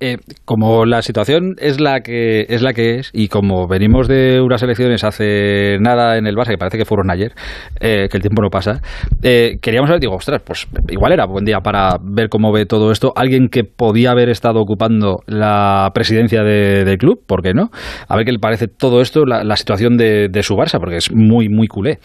Eh, 0.00 0.18
como 0.44 0.84
la 0.84 1.02
situación 1.02 1.54
es 1.58 1.80
la 1.80 2.00
que 2.00 2.46
es 2.48 2.62
la 2.62 2.72
que 2.72 2.96
es 2.96 3.10
y 3.12 3.28
como 3.28 3.66
venimos 3.66 4.06
de 4.06 4.40
unas 4.40 4.62
elecciones 4.62 5.02
hace 5.02 5.78
nada 5.80 6.16
en 6.16 6.26
el 6.26 6.36
Barça 6.36 6.50
que 6.50 6.58
parece 6.58 6.78
que 6.78 6.84
fueron 6.84 7.10
ayer 7.10 7.32
eh, 7.80 8.06
que 8.08 8.16
el 8.16 8.22
tiempo 8.22 8.40
no 8.40 8.50
pasa 8.50 8.80
eh, 9.22 9.56
queríamos 9.60 9.88
saber 9.88 10.00
digo 10.00 10.14
ostras 10.14 10.42
pues 10.46 10.68
igual 10.88 11.12
era 11.12 11.26
buen 11.26 11.44
día 11.44 11.58
para 11.58 11.96
ver 12.00 12.28
cómo 12.28 12.52
ve 12.52 12.66
todo 12.66 12.92
esto 12.92 13.12
alguien 13.16 13.48
que 13.48 13.64
podía 13.64 14.12
haber 14.12 14.28
estado 14.28 14.60
ocupando 14.60 15.22
la 15.26 15.90
presidencia 15.92 16.44
del 16.44 16.96
club 16.98 17.20
¿por 17.26 17.42
qué 17.42 17.52
no? 17.52 17.70
a 18.08 18.16
ver 18.16 18.24
qué 18.24 18.32
le 18.32 18.38
parece 18.38 18.68
todo 18.68 19.00
esto 19.00 19.24
la, 19.24 19.56
situación 19.56 19.96
de, 19.96 20.28
de, 20.28 20.42
su 20.42 20.54
Barça 20.54 20.78
porque 20.78 20.96
es 20.96 21.12
muy 21.12 21.48
muy 21.48 21.66
culé 21.66 21.98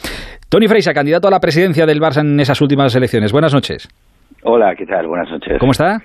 Tony 0.49 0.67
Freisa 0.67 0.93
candidato 0.93 1.27
a 1.27 1.31
la 1.31 1.39
presidencia 1.39 1.85
del 1.85 1.99
Barça 1.99 2.21
en 2.21 2.39
esas 2.39 2.61
últimas 2.61 2.95
elecciones 2.95 3.31
buenas 3.31 3.53
noches 3.53 3.87
Hola, 4.41 4.73
¿qué 4.77 4.85
tal? 4.85 5.05
Buenas 5.05 5.29
noches. 5.29 5.57
¿Cómo 5.59 5.73
está? 5.73 5.97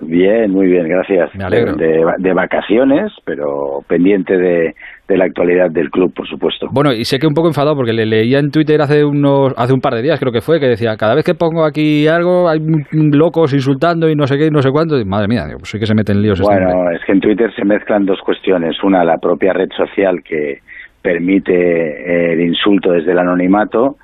Bien, 0.00 0.50
muy 0.50 0.66
bien, 0.66 0.88
gracias. 0.88 1.34
Me 1.34 1.44
alegro. 1.44 1.74
De, 1.74 2.32
vacaciones, 2.32 3.12
pero 3.24 3.80
pendiente 3.88 4.36
de, 4.36 4.74
la 5.08 5.24
actualidad 5.24 5.70
del 5.70 5.90
club, 5.90 6.12
por 6.14 6.26
supuesto. 6.26 6.68
Bueno, 6.72 6.92
y 6.92 7.04
sé 7.04 7.18
que 7.18 7.26
un 7.26 7.34
poco 7.34 7.48
enfadado 7.48 7.76
porque 7.76 7.92
le 7.92 8.06
leía 8.06 8.38
en 8.38 8.50
Twitter 8.50 8.80
hace 8.80 9.04
unos 9.04 9.54
hace 9.56 9.72
un 9.72 9.80
par 9.80 9.94
de 9.94 10.02
días, 10.02 10.18
creo 10.18 10.32
que 10.32 10.40
fue, 10.40 10.58
que 10.58 10.66
decía, 10.66 10.96
cada 10.96 11.14
vez 11.14 11.24
que 11.24 11.34
pongo 11.34 11.64
aquí 11.64 12.08
algo 12.08 12.48
hay 12.48 12.60
locos 12.92 13.52
insultando 13.52 14.08
y 14.08 14.14
no 14.14 14.26
sé 14.26 14.36
qué 14.36 14.46
y 14.46 14.50
no 14.50 14.62
sé 14.62 14.70
cuánto. 14.70 14.96
madre 15.06 15.28
mía, 15.28 15.44
pues 15.58 15.70
sí 15.70 15.78
que 15.78 15.86
se 15.86 15.94
meten 15.94 16.20
líos. 16.20 16.40
Este 16.40 16.52
bueno, 16.52 16.90
es 16.90 17.04
que 17.04 17.12
en 17.12 17.20
Twitter 17.20 17.52
se 17.54 17.64
mezclan 17.64 18.04
dos 18.04 18.20
cuestiones. 18.20 18.82
Una, 18.82 19.04
la 19.04 19.18
propia 19.18 19.52
red 19.52 19.68
social 19.76 20.22
que 20.22 20.58
permite 21.02 21.52
eh, 21.52 22.32
el 22.32 22.40
insulto 22.40 22.92
desde 22.92 23.12
el 23.12 23.18
anonimato 23.18 23.96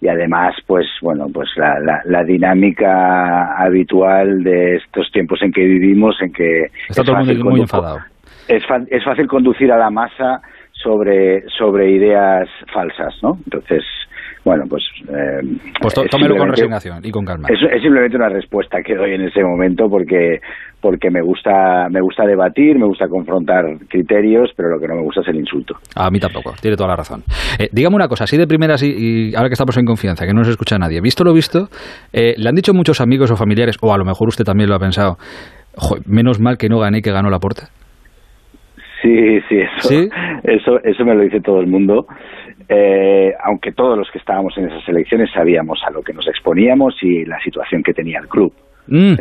y 0.00 0.08
además 0.08 0.54
pues 0.66 0.86
bueno 1.02 1.26
pues 1.32 1.48
la, 1.56 2.02
la, 2.04 2.24
dinámica 2.24 3.56
habitual 3.56 4.42
de 4.42 4.76
estos 4.76 5.10
tiempos 5.12 5.42
en 5.42 5.52
que 5.52 5.62
vivimos 5.62 6.16
en 6.22 6.32
que 6.32 6.66
Está 6.88 7.04
todo 7.04 7.16
fácil 7.16 7.44
muy 7.44 7.60
enfadado. 7.60 7.98
es, 8.48 8.62
es 8.90 9.04
fácil 9.04 9.26
conducir 9.26 9.70
a 9.72 9.76
la 9.78 9.90
masa 9.90 10.40
sobre 10.72 11.44
sobre 11.50 11.90
ideas 11.90 12.48
falsas 12.72 13.14
no 13.22 13.38
entonces 13.44 13.84
bueno, 14.44 14.64
pues... 14.68 14.82
Eh, 15.08 15.40
pues 15.80 15.94
tómelo 16.10 16.36
con 16.36 16.48
resignación 16.48 17.04
y 17.04 17.10
con 17.10 17.24
calma. 17.24 17.48
Es, 17.48 17.58
es, 17.62 17.82
simplemente 17.82 18.16
una 18.16 18.28
respuesta 18.28 18.82
que 18.82 18.94
doy 18.94 19.14
en 19.14 19.22
ese 19.22 19.42
momento 19.42 19.88
porque 19.88 20.40
porque 20.80 21.10
me 21.10 21.20
gusta 21.20 21.88
me 21.90 22.00
gusta 22.00 22.24
debatir, 22.24 22.78
me 22.78 22.86
gusta 22.86 23.06
confrontar 23.08 23.64
criterios, 23.88 24.50
pero 24.56 24.70
lo 24.70 24.80
que 24.80 24.88
no 24.88 24.94
me 24.94 25.02
gusta 25.02 25.20
es 25.20 25.28
el 25.28 25.36
insulto. 25.36 25.74
A 25.94 26.10
mí 26.10 26.18
tampoco, 26.18 26.54
tiene 26.60 26.76
toda 26.76 26.88
la 26.88 26.96
razón. 26.96 27.22
Eh, 27.58 27.68
dígame 27.72 27.96
una 27.96 28.08
cosa, 28.08 28.24
así 28.24 28.36
de 28.36 28.46
primeras 28.46 28.82
y, 28.82 29.34
ahora 29.34 29.48
que 29.48 29.54
estamos 29.54 29.76
en 29.76 29.84
confianza, 29.84 30.26
que 30.26 30.32
no 30.32 30.42
se 30.44 30.50
escucha 30.50 30.78
nadie, 30.78 31.00
visto 31.00 31.24
lo 31.24 31.34
visto, 31.34 31.68
eh, 32.12 32.34
le 32.36 32.48
han 32.48 32.54
dicho 32.54 32.72
muchos 32.72 33.00
amigos 33.00 33.30
o 33.30 33.36
familiares, 33.36 33.76
o 33.82 33.92
a 33.92 33.98
lo 33.98 34.04
mejor 34.04 34.28
usted 34.28 34.44
también 34.44 34.70
lo 34.70 34.76
ha 34.76 34.78
pensado, 34.78 35.16
menos 36.06 36.40
mal 36.40 36.56
que 36.56 36.68
no 36.68 36.78
gané 36.78 37.02
que 37.02 37.12
ganó 37.12 37.30
la 37.30 37.38
puerta. 37.38 37.68
Sí, 39.02 39.40
sí, 39.48 39.56
eso, 39.56 39.94
eso, 40.44 40.84
eso 40.84 41.04
me 41.04 41.14
lo 41.14 41.22
dice 41.22 41.40
todo 41.40 41.60
el 41.60 41.66
mundo. 41.66 42.06
Eh, 42.72 43.32
aunque 43.42 43.72
todos 43.72 43.98
los 43.98 44.08
que 44.12 44.18
estábamos 44.18 44.56
en 44.56 44.66
esas 44.66 44.88
elecciones 44.88 45.28
sabíamos 45.34 45.80
a 45.84 45.90
lo 45.90 46.02
que 46.02 46.12
nos 46.12 46.28
exponíamos 46.28 46.94
y 47.02 47.24
la 47.24 47.40
situación 47.40 47.82
que 47.82 47.92
tenía 47.92 48.20
el 48.20 48.28
club. 48.28 48.52
Mm, 48.86 49.14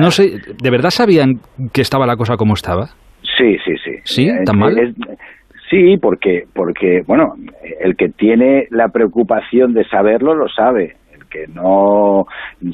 no 0.00 0.10
sé, 0.10 0.38
¿de 0.62 0.70
verdad 0.70 0.90
sabían 0.90 1.40
que 1.72 1.80
estaba 1.80 2.06
la 2.06 2.16
cosa 2.16 2.36
como 2.36 2.54
estaba? 2.54 2.86
Sí, 3.36 3.56
sí, 3.64 3.74
sí. 3.84 3.96
¿Sí? 4.04 4.44
¿Tan 4.44 4.56
mal? 4.56 4.94
sí, 5.68 5.96
porque, 6.00 6.44
porque, 6.54 7.02
bueno, 7.06 7.34
el 7.80 7.96
que 7.96 8.08
tiene 8.08 8.66
la 8.70 8.88
preocupación 8.88 9.74
de 9.74 9.84
saberlo 9.88 10.34
lo 10.34 10.48
sabe 10.48 10.96
que 11.32 11.46
no 11.48 12.26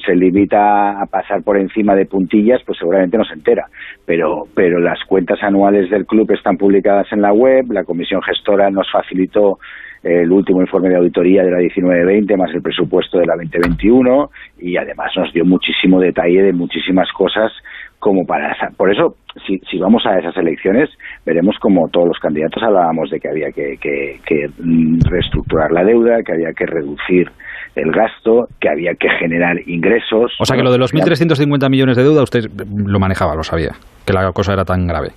se 0.04 0.16
limita 0.16 1.00
a 1.00 1.06
pasar 1.06 1.42
por 1.42 1.56
encima 1.56 1.94
de 1.94 2.06
puntillas, 2.06 2.60
pues 2.66 2.78
seguramente 2.78 3.16
no 3.16 3.24
se 3.24 3.34
entera. 3.34 3.66
Pero, 4.04 4.44
pero 4.54 4.80
las 4.80 4.98
cuentas 5.04 5.38
anuales 5.42 5.88
del 5.90 6.06
club 6.06 6.30
están 6.32 6.56
publicadas 6.56 7.06
en 7.12 7.22
la 7.22 7.32
web, 7.32 7.70
la 7.70 7.84
comisión 7.84 8.20
gestora 8.22 8.70
nos 8.70 8.90
facilitó 8.90 9.58
el 10.02 10.30
último 10.30 10.60
informe 10.60 10.88
de 10.88 10.96
auditoría 10.96 11.42
de 11.42 11.50
la 11.50 11.58
1920 11.58 12.36
más 12.36 12.50
el 12.54 12.62
presupuesto 12.62 13.18
de 13.18 13.26
la 13.26 13.34
2021 13.36 14.30
y 14.60 14.76
además 14.76 15.10
nos 15.16 15.32
dio 15.32 15.44
muchísimo 15.44 16.00
detalle 16.00 16.42
de 16.42 16.52
muchísimas 16.52 17.10
cosas 17.12 17.52
como 17.98 18.24
para 18.24 18.54
por 18.76 18.92
eso 18.92 19.16
si, 19.46 19.58
si 19.70 19.78
vamos 19.78 20.04
a 20.06 20.18
esas 20.18 20.36
elecciones 20.36 20.88
veremos 21.26 21.56
como 21.60 21.88
todos 21.88 22.08
los 22.08 22.18
candidatos 22.18 22.62
hablábamos 22.62 23.10
de 23.10 23.18
que 23.18 23.28
había 23.28 23.50
que, 23.50 23.76
que, 23.80 24.20
que 24.24 24.48
mm, 24.58 25.00
reestructurar 25.10 25.72
la 25.72 25.84
deuda 25.84 26.22
que 26.22 26.32
había 26.32 26.52
que 26.52 26.66
reducir 26.66 27.30
el 27.78 27.92
gasto, 27.92 28.48
que 28.60 28.68
había 28.68 28.92
que 28.94 29.08
generar 29.20 29.56
ingresos. 29.66 30.32
O 30.40 30.44
sea 30.44 30.56
que 30.56 30.62
lo 30.62 30.72
de 30.72 30.78
los 30.78 30.92
1.350 30.92 31.70
millones 31.70 31.96
de 31.96 32.02
deuda 32.02 32.22
usted 32.22 32.44
lo 32.66 32.98
manejaba, 32.98 33.34
lo 33.34 33.42
sabía, 33.42 33.72
que 34.04 34.12
la 34.12 34.32
cosa 34.32 34.52
era 34.52 34.64
tan 34.64 34.86
grave. 34.86 35.10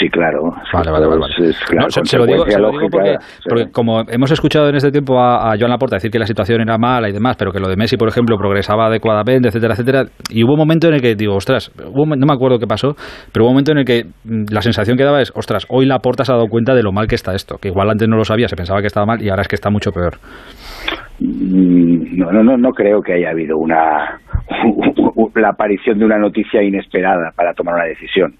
Sí, 0.00 0.08
claro. 0.08 0.44
Vale, 0.72 0.90
vale, 0.90 1.06
vale. 1.06 1.52
se, 1.52 2.16
lo 2.16 2.24
digo, 2.24 2.44
porque, 3.46 3.70
como 3.70 4.00
hemos 4.08 4.32
escuchado 4.32 4.70
en 4.70 4.76
este 4.76 4.90
tiempo 4.90 5.20
a, 5.20 5.54
Joan 5.58 5.70
Laporta 5.70 5.96
decir 5.96 6.10
que 6.10 6.18
la 6.18 6.26
situación 6.26 6.62
era 6.62 6.78
mala 6.78 7.10
y 7.10 7.12
demás, 7.12 7.36
pero 7.38 7.52
que 7.52 7.60
lo 7.60 7.68
de 7.68 7.76
Messi, 7.76 7.98
por 7.98 8.08
ejemplo, 8.08 8.38
progresaba 8.38 8.86
adecuadamente, 8.86 9.48
etcétera, 9.48 9.74
etcétera, 9.74 10.04
y 10.30 10.42
hubo 10.42 10.54
un 10.54 10.58
momento 10.58 10.88
en 10.88 10.94
el 10.94 11.02
que 11.02 11.14
digo, 11.16 11.34
ostras, 11.34 11.70
no 11.76 12.06
me 12.06 12.32
acuerdo 12.32 12.58
qué 12.58 12.66
pasó, 12.66 12.94
pero 13.30 13.44
hubo 13.44 13.50
un 13.50 13.54
momento 13.56 13.72
en 13.72 13.78
el 13.78 13.84
que 13.84 14.04
mm, 14.24 14.44
la 14.50 14.62
sensación 14.62 14.96
que 14.96 15.04
daba 15.04 15.20
es, 15.20 15.32
ostras, 15.36 15.66
hoy 15.68 15.84
Laporta 15.84 16.24
se 16.24 16.32
ha 16.32 16.36
dado 16.36 16.48
cuenta 16.48 16.74
de 16.74 16.82
lo 16.82 16.92
mal 16.92 17.06
que 17.06 17.16
está 17.16 17.34
esto, 17.34 17.56
que 17.60 17.68
igual 17.68 17.90
antes 17.90 18.08
no 18.08 18.16
lo 18.16 18.24
sabía, 18.24 18.48
se 18.48 18.56
pensaba 18.56 18.80
que 18.80 18.86
estaba 18.86 19.04
mal 19.04 19.22
y 19.22 19.28
ahora 19.28 19.42
es 19.42 19.48
que 19.48 19.56
está 19.56 19.68
mucho 19.68 19.90
peor. 19.92 20.14
Mm, 21.20 22.16
no, 22.16 22.32
no, 22.32 22.42
no, 22.42 22.56
no 22.56 22.70
creo 22.70 23.02
que 23.02 23.12
haya 23.12 23.30
habido 23.32 23.58
una 23.58 24.18
la 25.34 25.48
aparición 25.50 25.98
de 25.98 26.06
una 26.06 26.18
noticia 26.18 26.62
inesperada 26.62 27.32
para 27.36 27.52
tomar 27.52 27.74
una 27.74 27.84
decisión 27.84 28.39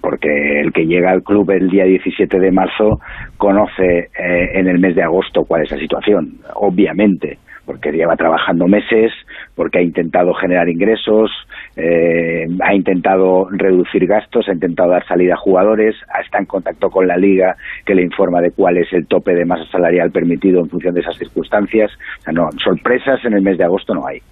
porque 0.00 0.60
el 0.60 0.72
que 0.72 0.86
llega 0.86 1.10
al 1.10 1.22
club 1.22 1.50
el 1.50 1.70
día 1.70 1.84
17 1.84 2.38
de 2.38 2.50
marzo 2.50 3.00
conoce 3.36 4.10
eh, 4.18 4.50
en 4.54 4.68
el 4.68 4.78
mes 4.78 4.94
de 4.94 5.02
agosto 5.02 5.44
cuál 5.44 5.62
es 5.62 5.70
la 5.70 5.78
situación, 5.78 6.38
obviamente 6.54 7.38
porque 7.70 7.92
lleva 7.92 8.16
trabajando 8.16 8.66
meses, 8.66 9.12
porque 9.60 9.76
ha 9.76 9.82
intentado 9.82 10.32
generar 10.32 10.70
ingresos, 10.70 11.30
eh, 11.76 12.46
ha 12.62 12.74
intentado 12.74 13.46
reducir 13.50 14.06
gastos, 14.06 14.48
ha 14.48 14.54
intentado 14.54 14.92
dar 14.92 15.06
salida 15.06 15.34
a 15.34 15.36
jugadores, 15.36 15.94
está 16.24 16.38
en 16.38 16.46
contacto 16.46 16.88
con 16.88 17.06
la 17.06 17.18
liga 17.18 17.54
que 17.84 17.94
le 17.94 18.02
informa 18.02 18.40
de 18.40 18.52
cuál 18.52 18.78
es 18.78 18.90
el 18.94 19.06
tope 19.06 19.34
de 19.34 19.44
masa 19.44 19.70
salarial 19.70 20.10
permitido 20.12 20.60
en 20.60 20.70
función 20.70 20.94
de 20.94 21.02
esas 21.02 21.14
circunstancias. 21.18 21.90
O 22.20 22.22
sea, 22.22 22.32
no, 22.32 22.48
sorpresas 22.64 23.22
en 23.26 23.34
el 23.34 23.42
mes 23.42 23.58
de 23.58 23.64
agosto 23.64 23.92
no 23.94 24.06
hay. 24.06 24.22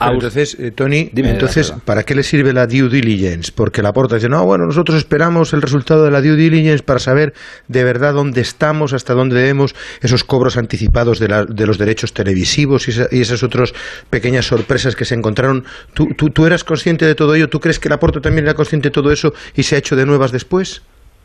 entonces, 0.00 0.58
eh, 0.58 0.72
Tony, 0.72 1.10
entonces, 1.14 1.70
¿para 1.84 2.02
qué 2.02 2.16
le 2.16 2.24
sirve 2.24 2.52
la 2.52 2.66
due 2.66 2.88
diligence? 2.88 3.52
Porque 3.54 3.82
la 3.82 3.92
porta 3.92 4.16
dice, 4.16 4.28
no, 4.28 4.44
bueno, 4.44 4.66
nosotros 4.66 4.98
esperamos 4.98 5.52
el 5.52 5.62
resultado 5.62 6.04
de 6.04 6.10
la 6.10 6.20
due 6.20 6.34
diligence 6.34 6.82
para 6.82 6.98
saber 6.98 7.34
de 7.68 7.84
verdad 7.84 8.14
dónde 8.14 8.40
estamos, 8.40 8.92
hasta 8.94 9.14
dónde 9.14 9.36
debemos 9.36 9.76
esos 10.02 10.24
cobros 10.24 10.56
anticipados 10.56 11.20
de, 11.20 11.28
de 11.48 11.66
los 11.68 11.78
derechos 11.78 12.12
televisivos 12.12 12.88
y, 12.88 13.20
esas 13.20 13.42
otras 13.44 13.72
pequeñas 14.10 14.46
sorpresas 14.56 14.96
que 14.96 15.04
se 15.04 15.14
encontraron. 15.14 15.64
¿Tú, 15.94 16.06
tú, 16.14 16.46
eras 16.46 16.64
consciente 16.64 17.04
de 17.04 17.14
todo 17.14 17.34
ello? 17.34 17.48
¿Tú 17.48 17.60
crees 17.60 17.78
que 17.78 17.88
Laporte 17.88 18.20
también 18.20 18.44
era 18.44 18.54
consciente 18.54 18.88
de 18.88 18.92
todo 18.92 19.12
eso 19.12 19.32
y 19.54 19.62
se 19.62 19.76
ha 19.76 19.78
hecho 19.78 19.96
de 19.96 20.06
nuevas 20.06 20.32
después? 20.32 20.82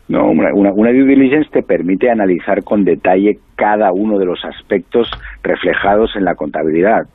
No, 0.08 0.30
una, 0.30 0.52
una, 0.52 0.92
due 0.92 1.04
diligence 1.04 1.48
te 1.52 1.62
permite 1.62 2.10
analizar 2.10 2.64
con 2.64 2.84
detalle 2.84 3.38
cada 3.54 3.92
uno 3.92 4.18
de 4.18 4.26
los 4.26 4.44
aspectos 4.44 5.08
reflejados 5.42 6.16
en 6.16 6.24
la 6.24 6.34
contabilidad 6.34 7.06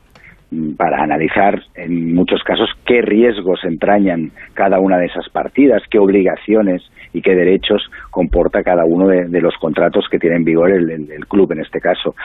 mm, 0.52 0.76
para 0.76 1.04
analizar 1.04 1.62
en 1.76 2.16
muchos 2.16 2.42
casos 2.44 2.70
qué 2.86 3.02
riesgos 3.02 3.60
entrañan 3.66 4.32
cada 4.54 4.80
una 4.80 4.98
de 4.98 5.08
esas 5.08 5.30
partidas, 5.30 5.84
qué 5.92 6.00
obligaciones 6.00 6.82
y 7.14 7.22
qué 7.22 7.36
derechos 7.36 7.82
comporta 8.10 8.64
cada 8.64 8.86
uno 8.86 9.08
de, 9.08 9.42
los 9.42 9.56
contratos 9.58 10.06
que 10.10 10.18
tiene 10.18 10.38
en 10.38 10.44
vigor 10.44 10.72
el, 10.72 11.26
club 11.28 11.52
en 11.52 11.60
este 11.60 11.80
caso 11.80 12.16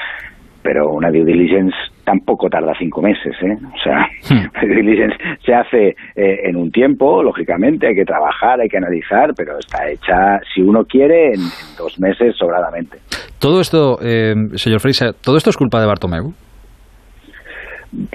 pero 0.62 0.90
una 0.90 1.10
due 1.10 1.24
diligence 1.24 1.76
tampoco 2.04 2.48
tarda 2.48 2.72
cinco 2.78 3.02
meses, 3.02 3.34
¿eh? 3.42 3.56
O 3.74 3.82
sea, 3.82 4.06
hmm. 4.30 4.44
la 4.54 4.60
due 4.62 4.76
diligence 4.76 5.16
se 5.44 5.54
hace 5.54 5.88
eh, 6.14 6.40
en 6.44 6.56
un 6.56 6.70
tiempo, 6.70 7.22
lógicamente, 7.22 7.88
hay 7.88 7.94
que 7.94 8.04
trabajar, 8.04 8.60
hay 8.60 8.68
que 8.68 8.78
analizar, 8.78 9.32
pero 9.36 9.58
está 9.58 9.88
hecha, 9.88 10.40
si 10.54 10.62
uno 10.62 10.84
quiere, 10.84 11.34
en, 11.34 11.40
dos 11.76 11.98
meses 12.00 12.36
sobradamente. 12.36 12.98
Todo 13.38 13.60
esto, 13.60 13.98
eh, 14.02 14.34
señor 14.54 14.80
Freisa, 14.80 15.12
¿todo 15.12 15.36
esto 15.36 15.50
es 15.50 15.56
culpa 15.56 15.80
de 15.80 15.86
Bartomeu? 15.86 16.32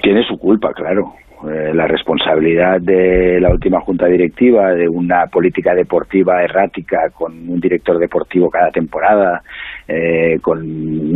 Tiene 0.02 0.26
su 0.26 0.38
culpa, 0.38 0.72
claro. 0.72 1.12
Eh, 1.46 1.72
la 1.72 1.86
responsabilidad 1.86 2.80
de 2.80 3.40
la 3.40 3.50
última 3.50 3.80
junta 3.80 4.06
directiva 4.06 4.72
de 4.72 4.88
una 4.88 5.26
política 5.26 5.72
deportiva 5.72 6.42
errática 6.42 7.10
con 7.14 7.48
un 7.48 7.60
director 7.60 7.96
deportivo 8.00 8.50
cada 8.50 8.70
temporada, 8.72 9.42
eh, 9.90 10.38
con 10.42 10.58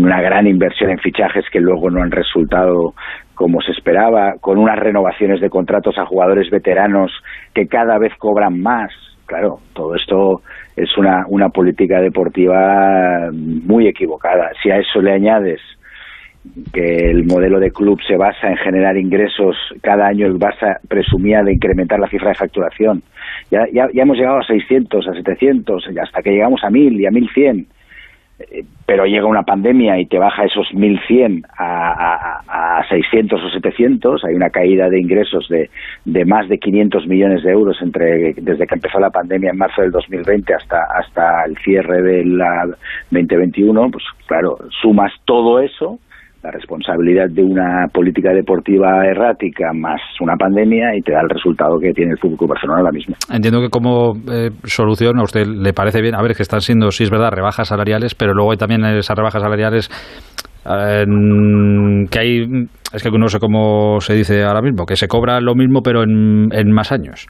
una 0.02 0.22
gran 0.22 0.46
inversión 0.46 0.90
en 0.90 0.98
fichajes 0.98 1.44
que 1.52 1.60
luego 1.60 1.90
no 1.90 2.02
han 2.02 2.10
resultado 2.10 2.94
como 3.34 3.60
se 3.60 3.72
esperaba, 3.72 4.36
con 4.40 4.56
unas 4.56 4.78
renovaciones 4.78 5.42
de 5.42 5.50
contratos 5.50 5.98
a 5.98 6.06
jugadores 6.06 6.48
veteranos 6.50 7.12
que 7.54 7.66
cada 7.66 7.98
vez 7.98 8.14
cobran 8.18 8.60
más. 8.62 8.90
Claro, 9.26 9.58
todo 9.74 9.94
esto 9.94 10.40
es 10.74 10.96
una, 10.96 11.26
una 11.28 11.50
política 11.50 12.00
deportiva 12.00 13.30
muy 13.32 13.88
equivocada. 13.88 14.50
Si 14.62 14.70
a 14.70 14.78
eso 14.78 15.02
le 15.02 15.12
añades 15.12 15.60
que 16.72 17.10
el 17.10 17.24
modelo 17.26 17.60
de 17.60 17.70
club 17.70 18.00
se 18.06 18.16
basa 18.16 18.48
en 18.48 18.56
generar 18.56 18.96
ingresos. 18.96 19.56
Cada 19.80 20.06
año 20.06 20.26
el 20.26 20.38
Barça 20.38 20.78
presumía 20.88 21.42
de 21.42 21.52
incrementar 21.52 22.00
la 22.00 22.08
cifra 22.08 22.30
de 22.30 22.34
facturación. 22.36 23.02
Ya, 23.50 23.66
ya, 23.72 23.86
ya 23.92 24.02
hemos 24.02 24.16
llegado 24.16 24.38
a 24.38 24.46
600, 24.46 25.06
a 25.06 25.12
700, 25.12 25.88
hasta 26.02 26.22
que 26.22 26.30
llegamos 26.30 26.64
a 26.64 26.70
1000 26.70 27.00
y 27.00 27.06
a 27.06 27.10
1100 27.10 27.66
pero 28.86 29.06
llega 29.06 29.26
una 29.26 29.42
pandemia 29.42 29.98
y 29.98 30.06
te 30.06 30.18
baja 30.18 30.44
esos 30.44 30.66
1.100 30.72 31.46
a, 31.56 32.78
a, 32.78 32.88
600 32.88 33.40
o 33.42 33.50
700, 33.50 34.24
hay 34.24 34.34
una 34.34 34.50
caída 34.50 34.88
de 34.88 35.00
ingresos 35.00 35.48
de, 35.48 35.70
de, 36.04 36.24
más 36.24 36.48
de 36.48 36.58
500 36.58 37.06
millones 37.06 37.42
de 37.42 37.52
euros 37.52 37.80
entre 37.80 38.34
desde 38.34 38.66
que 38.66 38.74
empezó 38.74 38.98
la 38.98 39.10
pandemia 39.10 39.50
en 39.50 39.56
marzo 39.56 39.82
del 39.82 39.92
2020 39.92 40.54
hasta, 40.54 40.84
hasta 40.94 41.44
el 41.44 41.56
cierre 41.58 42.02
del 42.02 42.38
2021, 43.10 43.90
pues 43.90 44.04
claro, 44.26 44.58
sumas 44.80 45.12
todo 45.24 45.60
eso 45.60 45.98
la 46.42 46.50
responsabilidad 46.50 47.28
de 47.30 47.42
una 47.42 47.86
política 47.92 48.32
deportiva 48.32 49.06
errática 49.06 49.72
más 49.72 50.00
una 50.20 50.36
pandemia 50.36 50.96
y 50.96 51.00
te 51.00 51.12
da 51.12 51.20
el 51.20 51.28
resultado 51.28 51.78
que 51.78 51.92
tiene 51.92 52.12
el 52.12 52.18
Fútbol 52.18 52.48
Barcelona 52.48 52.80
ahora 52.80 52.92
mismo. 52.92 53.14
Entiendo 53.32 53.60
que 53.60 53.68
como 53.68 54.14
eh, 54.30 54.50
solución 54.64 55.18
a 55.18 55.22
usted 55.22 55.46
le 55.46 55.72
parece 55.72 56.02
bien, 56.02 56.14
a 56.14 56.22
ver, 56.22 56.34
que 56.34 56.42
están 56.42 56.60
siendo, 56.60 56.90
sí 56.90 57.04
es 57.04 57.10
verdad, 57.10 57.30
rebajas 57.30 57.68
salariales, 57.68 58.14
pero 58.14 58.34
luego 58.34 58.50
hay 58.50 58.56
también 58.56 58.84
esas 58.84 59.16
rebajas 59.16 59.42
salariales 59.42 59.88
eh, 60.66 61.04
que 62.10 62.18
hay, 62.18 62.40
es 62.92 63.02
que 63.02 63.10
no 63.10 63.28
sé 63.28 63.38
cómo 63.38 64.00
se 64.00 64.14
dice 64.14 64.42
ahora 64.42 64.62
mismo, 64.62 64.84
que 64.84 64.96
se 64.96 65.06
cobra 65.06 65.40
lo 65.40 65.54
mismo 65.54 65.80
pero 65.82 66.02
en, 66.02 66.48
en 66.52 66.72
más 66.72 66.90
años. 66.90 67.26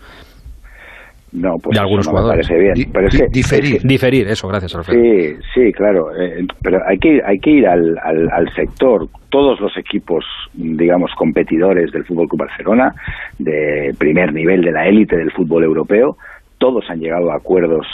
No, 1.32 1.56
pues 1.56 1.74
de 1.74 1.80
algunos 1.80 2.06
jugadores. 2.06 2.46
parece 2.46 2.62
bien. 2.62 2.90
pero 2.92 3.08
es 3.08 3.16
que, 3.16 3.26
diferir. 3.28 3.80
diferir, 3.82 4.28
eso, 4.28 4.48
gracias, 4.48 4.74
Alfredo. 4.74 5.02
Sí, 5.02 5.36
sí, 5.54 5.72
claro. 5.72 6.10
Eh, 6.14 6.44
pero 6.62 6.78
hay 6.86 6.98
que, 6.98 7.20
hay 7.24 7.38
que 7.38 7.50
ir 7.50 7.66
al, 7.66 7.98
al, 7.98 8.52
sector. 8.54 9.08
Todos 9.30 9.58
los 9.60 9.74
equipos, 9.78 10.26
digamos, 10.52 11.10
competidores 11.16 11.90
del 11.90 12.04
Fútbol 12.04 12.28
Club 12.28 12.40
Barcelona, 12.40 12.94
de 13.38 13.94
primer 13.98 14.34
nivel 14.34 14.60
de 14.60 14.72
la 14.72 14.86
élite 14.86 15.16
del 15.16 15.32
fútbol 15.32 15.64
europeo, 15.64 16.18
todos 16.58 16.84
han 16.90 17.00
llegado 17.00 17.32
a 17.32 17.36
acuerdos 17.36 17.86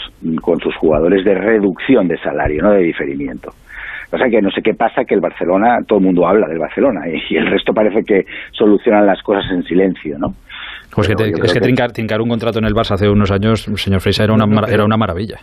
con 0.43 0.58
sus 0.58 0.75
jugadores 0.75 1.25
de 1.25 1.35
reducción 1.35 2.08
de 2.08 2.19
salario, 2.19 2.62
no 2.62 2.73
de 2.73 2.82
diferimiento. 2.82 3.52
O 4.11 4.17
sea 4.17 4.29
que 4.29 4.40
no 4.40 4.50
sé 4.50 4.62
qué 4.62 4.75
pasa 4.75 5.05
que 5.05 5.14
el 5.14 5.20
Barcelona, 5.20 5.79
todo 5.87 5.99
el 5.99 6.06
mundo 6.06 6.26
habla 6.26 6.49
del 6.49 6.58
Barcelona 6.58 7.02
y 7.31 7.37
el 7.37 7.46
resto 7.46 7.73
parece 7.73 8.02
que 8.05 8.25
solucionan 8.52 9.06
las 9.06 9.23
cosas 9.23 9.44
en 9.52 9.62
silencio, 9.62 10.19
¿no? 10.19 10.35
Pues 10.94 11.08
es 11.08 11.52
que, 11.52 11.61
Trincar, 11.61 12.20
un 12.20 12.29
contrato 12.29 12.58
en 12.58 12.64
el 12.64 12.75
Barça 12.75 12.94
hace 12.94 13.08
unos 13.08 13.31
años, 13.31 13.62
señor 13.76 14.00
Freisa, 14.00 14.25
era 14.25 14.35
una, 14.35 14.46
era 14.69 14.85
una 14.85 14.96
maravilla. 14.96 15.38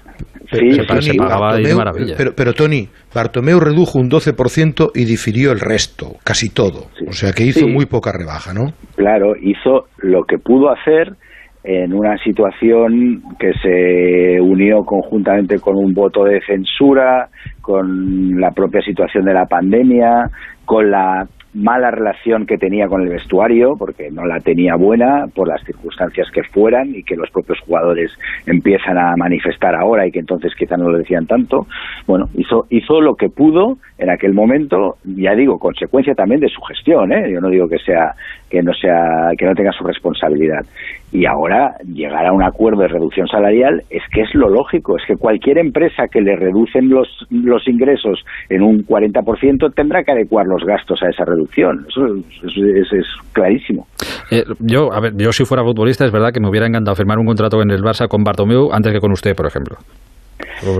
Sí, 0.52 0.72
se, 0.72 1.14
pagaba 1.18 1.56
de 1.58 1.74
maravilla. 1.74 2.16
Pero, 2.18 2.32
pero, 2.36 2.54
Tony, 2.54 2.88
Bartomeu 3.14 3.60
redujo 3.60 4.00
un 4.00 4.10
12% 4.10 4.92
y 4.94 5.06
difirió 5.06 5.52
el 5.52 5.60
resto, 5.60 6.18
casi 6.24 6.54
todo. 6.54 6.88
O 7.08 7.14
sea 7.14 7.32
que 7.32 7.44
hizo 7.44 7.68
muy 7.68 7.86
poca 7.86 8.12
rebaja, 8.12 8.54
¿no? 8.54 8.74
Claro, 8.96 9.34
hizo 9.42 9.86
lo 9.98 10.24
que 10.24 10.38
pudo 10.38 10.72
hacer 10.72 11.16
en 11.64 11.94
una 11.94 12.16
situación 12.20 13.24
que 13.40 13.52
se 13.62 14.40
unió 14.40 14.84
conjuntamente 14.84 15.60
con 15.60 15.76
un 15.76 15.94
voto 15.94 16.24
de 16.24 16.40
censura, 16.46 17.30
con 17.62 18.40
la 18.40 18.52
propia 18.52 18.82
situación 18.82 19.26
de 19.26 19.34
la 19.34 19.46
pandemia, 19.46 20.30
con 20.64 20.92
la 20.92 21.26
mala 21.56 21.90
relación 21.90 22.46
que 22.46 22.58
tenía 22.58 22.88
con 22.88 23.02
el 23.02 23.10
vestuario, 23.10 23.76
porque 23.78 24.12
no 24.12 24.26
la 24.26 24.40
tenía 24.42 24.76
buena 24.76 25.26
por 25.34 25.48
las 25.48 25.64
circunstancias 25.64 26.28
que 26.32 26.44
fueran 26.44 26.94
y 26.94 27.04
que 27.04 27.16
los 27.16 27.30
propios 27.32 27.60
jugadores 27.62 28.12
empiezan 28.46 28.98
a 28.98 29.16
manifestar 29.16 29.74
ahora 29.74 30.06
y 30.06 30.12
que 30.12 30.20
entonces 30.20 30.54
quizá 30.56 30.76
no 30.76 30.90
lo 30.90 30.98
decían 30.98 31.26
tanto. 31.26 31.66
Bueno, 32.06 32.30
hizo, 32.36 32.68
hizo 32.70 33.00
lo 33.00 33.16
que 33.16 33.30
pudo 33.30 33.78
en 33.98 34.10
aquel 34.10 34.34
momento, 34.34 34.98
ya 35.06 35.34
digo, 35.34 35.58
consecuencia 35.58 36.14
también 36.14 36.42
de 36.42 36.50
su 36.50 36.62
gestión, 36.62 37.14
¿eh? 37.14 37.32
yo 37.32 37.40
no 37.40 37.50
digo 37.50 37.70
que 37.70 37.80
sea 37.80 38.14
que 38.50 38.62
no 38.62 38.74
sea 38.74 39.32
que 39.38 39.46
no 39.46 39.54
tenga 39.54 39.72
su 39.72 39.84
responsabilidad 39.84 40.66
y 41.12 41.26
ahora 41.26 41.76
llegar 41.86 42.26
a 42.26 42.34
un 42.34 42.44
acuerdo 42.44 42.82
de 42.82 42.90
reducción 42.90 43.28
salarial 43.28 43.82
es 43.90 44.04
que 44.12 44.22
es 44.22 44.30
lo 44.34 44.50
lógico, 44.50 44.98
es 44.98 45.04
que 45.08 45.16
cualquier 45.16 45.58
empresa 45.58 46.08
que 46.12 46.22
le 46.22 46.36
reducen 46.36 46.90
los, 46.90 47.08
los 47.30 47.68
ingresos 47.68 48.24
en 48.50 48.62
un 48.62 48.80
40% 48.86 49.74
tendrá 49.74 50.04
que 50.04 50.12
adecuar 50.12 50.46
los 50.46 50.64
gastos 50.66 51.02
a 51.04 51.10
esa 51.10 51.24
reducción, 51.26 51.86
eso, 51.88 52.06
es, 52.44 53.06
clarísimo. 53.32 53.88
Eh, 54.30 54.44
yo, 54.60 54.92
a 54.92 55.00
ver, 55.00 55.14
yo 55.16 55.32
si 55.32 55.46
fuera 55.46 55.64
futbolista 55.64 56.06
es 56.06 56.12
verdad 56.12 56.32
que 56.34 56.40
me 56.40 56.50
hubiera 56.50 56.68
encantado 56.68 56.96
firmar 56.96 57.18
un 57.18 57.26
contrato 57.26 57.62
en 57.62 57.72
el 57.72 57.82
Barça 57.82 58.08
con 58.08 58.24
Bartomeu 58.24 58.72
antes 58.74 58.92
que 58.92 59.00
con 59.00 59.12
usted, 59.12 59.36
por 59.36 59.48
ejemplo. 59.48 59.78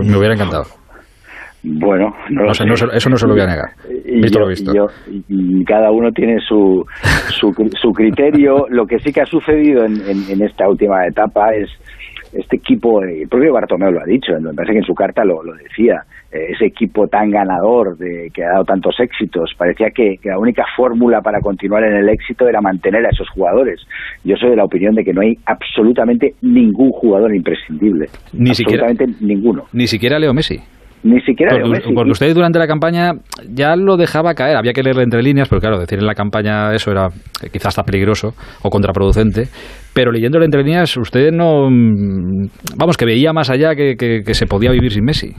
Me 0.04 0.18
hubiera 0.18 0.34
encantado. 0.34 0.66
Bueno, 1.68 2.14
no, 2.30 2.52
eso 2.52 2.66
no 3.10 3.18
se 3.18 3.28
lo 3.28 3.34
voy 3.34 3.42
a 3.42 3.48
negar. 3.48 3.70
Visto 4.06 4.40
lo 4.40 4.48
visto. 4.48 4.72
cada 5.66 5.92
uno 5.92 6.12
tiene 6.12 6.40
su, 6.40 6.86
su, 7.30 7.92
criterio. 7.92 8.68
Lo 8.70 8.86
que 8.86 9.00
sí 9.00 9.12
que 9.12 9.22
ha 9.22 9.26
sucedido 9.26 9.84
en, 9.84 9.96
en, 10.30 10.42
esta 10.44 10.70
última 10.70 11.08
etapa 11.08 11.50
es 11.56 11.70
este 12.34 12.58
equipo, 12.58 13.02
el 13.02 13.28
propio 13.28 13.54
Bartomeu 13.54 13.92
lo 13.92 14.02
ha 14.02 14.06
dicho, 14.06 14.34
me 14.40 14.54
parece 14.54 14.74
que 14.74 14.80
en 14.80 14.86
su 14.86 14.94
carta 14.94 15.24
lo, 15.24 15.42
lo 15.42 15.54
decía, 15.54 16.04
eh, 16.32 16.52
ese 16.52 16.66
equipo 16.66 17.08
tan 17.08 17.32
ganador 17.32 17.98
de, 17.98 18.30
que 18.34 18.44
ha 18.44 18.50
dado 18.50 18.66
tantos 18.66 19.00
éxitos, 19.00 19.52
parecía 19.58 19.88
que, 19.90 20.20
la 20.24 20.38
única 20.38 20.66
fórmula 20.76 21.22
para 21.22 21.40
continuar 21.40 21.84
en 21.86 21.96
el 21.96 22.10
éxito 22.10 22.48
era 22.48 22.60
mantener 22.62 23.06
a 23.06 23.10
esos 23.10 23.30
jugadores. 23.30 23.80
Yo 24.24 24.36
soy 24.36 24.50
de 24.50 24.58
la 24.58 24.66
opinión 24.66 24.96
de 24.96 25.04
que 25.04 25.14
no 25.14 25.22
hay 25.22 25.38
absolutamente 25.46 26.34
ningún 26.42 26.92
jugador 26.92 27.34
imprescindible. 27.34 28.08
Ni 28.34 28.50
absolutamente 28.50 29.06
siquiera, 29.06 29.34
ninguno. 29.34 29.64
Ni 29.72 29.88
siquiera 29.88 30.20
Leo 30.20 30.34
Messi. 30.34 30.60
Ni 31.06 31.22
siquiera 31.22 31.56
porque, 31.62 32.10
usted 32.10 32.34
durante 32.34 32.58
la 32.58 32.66
campaña 32.66 33.12
ya 33.48 33.76
lo 33.76 33.96
dejaba 33.96 34.34
caer, 34.34 34.58
había 34.58 34.74
que 34.74 34.82
leerle 34.82 35.04
entre 35.04 35.22
líneas, 35.22 35.48
pero 35.48 35.62
claro, 35.62 35.78
decir 35.78 36.00
en 36.00 36.08
la 36.08 36.16
campaña 36.16 36.74
eso 36.74 36.90
era 36.90 37.10
eh, 37.44 37.50
quizás 37.54 37.68
hasta 37.68 37.84
peligroso 37.84 38.34
o 38.64 38.72
contraproducente, 38.72 39.44
pero 39.94 40.12
leyéndole 40.12 40.46
entre 40.46 40.64
líneas 40.64 40.98
usted 40.98 41.32
no, 41.32 41.70
mm, 41.70 42.48
vamos, 42.80 42.98
que 42.98 43.06
veía 43.06 43.34
más 43.34 43.52
allá 43.52 43.76
que, 43.76 43.96
que, 43.98 44.34
se 44.34 44.48
podía 44.48 44.72
vivir 44.72 44.92
sin 44.92 45.06
Messi. 45.06 45.36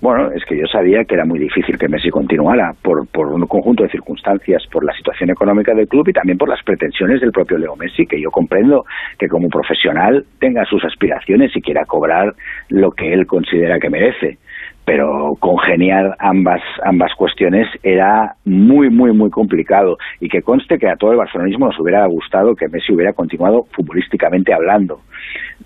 Bueno, 0.00 0.32
es 0.34 0.42
que 0.46 0.56
yo 0.58 0.64
sabía 0.66 1.04
que 1.04 1.14
era 1.14 1.26
muy 1.26 1.38
difícil 1.38 1.76
que 1.78 1.88
Messi 1.88 2.08
continuara 2.08 2.72
por, 2.82 3.06
por 3.12 3.28
un 3.28 3.46
conjunto 3.46 3.82
de 3.82 3.90
circunstancias, 3.90 4.64
por 4.72 4.82
la 4.82 4.94
situación 4.94 5.28
económica 5.28 5.74
del 5.74 5.88
club 5.88 6.08
y 6.08 6.12
también 6.12 6.38
por 6.38 6.48
las 6.48 6.62
pretensiones 6.64 7.20
del 7.20 7.32
propio 7.32 7.58
Leo 7.58 7.76
Messi, 7.76 8.06
que 8.06 8.18
yo 8.18 8.30
comprendo 8.30 8.84
que 9.18 9.28
como 9.28 9.48
profesional 9.48 10.24
tenga 10.40 10.64
sus 10.64 10.82
aspiraciones 10.86 11.54
y 11.54 11.60
quiera 11.60 11.84
cobrar 11.84 12.32
lo 12.70 12.92
que 12.92 13.12
él 13.12 13.26
considera 13.26 13.78
que 13.78 13.90
merece 13.90 14.38
pero 14.84 15.36
congeniar 15.38 16.16
ambas 16.18 16.60
ambas 16.84 17.12
cuestiones 17.14 17.68
era 17.82 18.34
muy 18.44 18.90
muy 18.90 19.12
muy 19.12 19.30
complicado. 19.30 19.98
Y 20.20 20.28
que 20.28 20.42
conste 20.42 20.78
que 20.78 20.88
a 20.88 20.96
todo 20.96 21.12
el 21.12 21.18
barcelonismo 21.18 21.66
nos 21.66 21.78
hubiera 21.78 22.06
gustado 22.06 22.54
que 22.54 22.68
Messi 22.68 22.92
hubiera 22.92 23.12
continuado 23.12 23.66
futbolísticamente 23.72 24.52
hablando. 24.52 25.00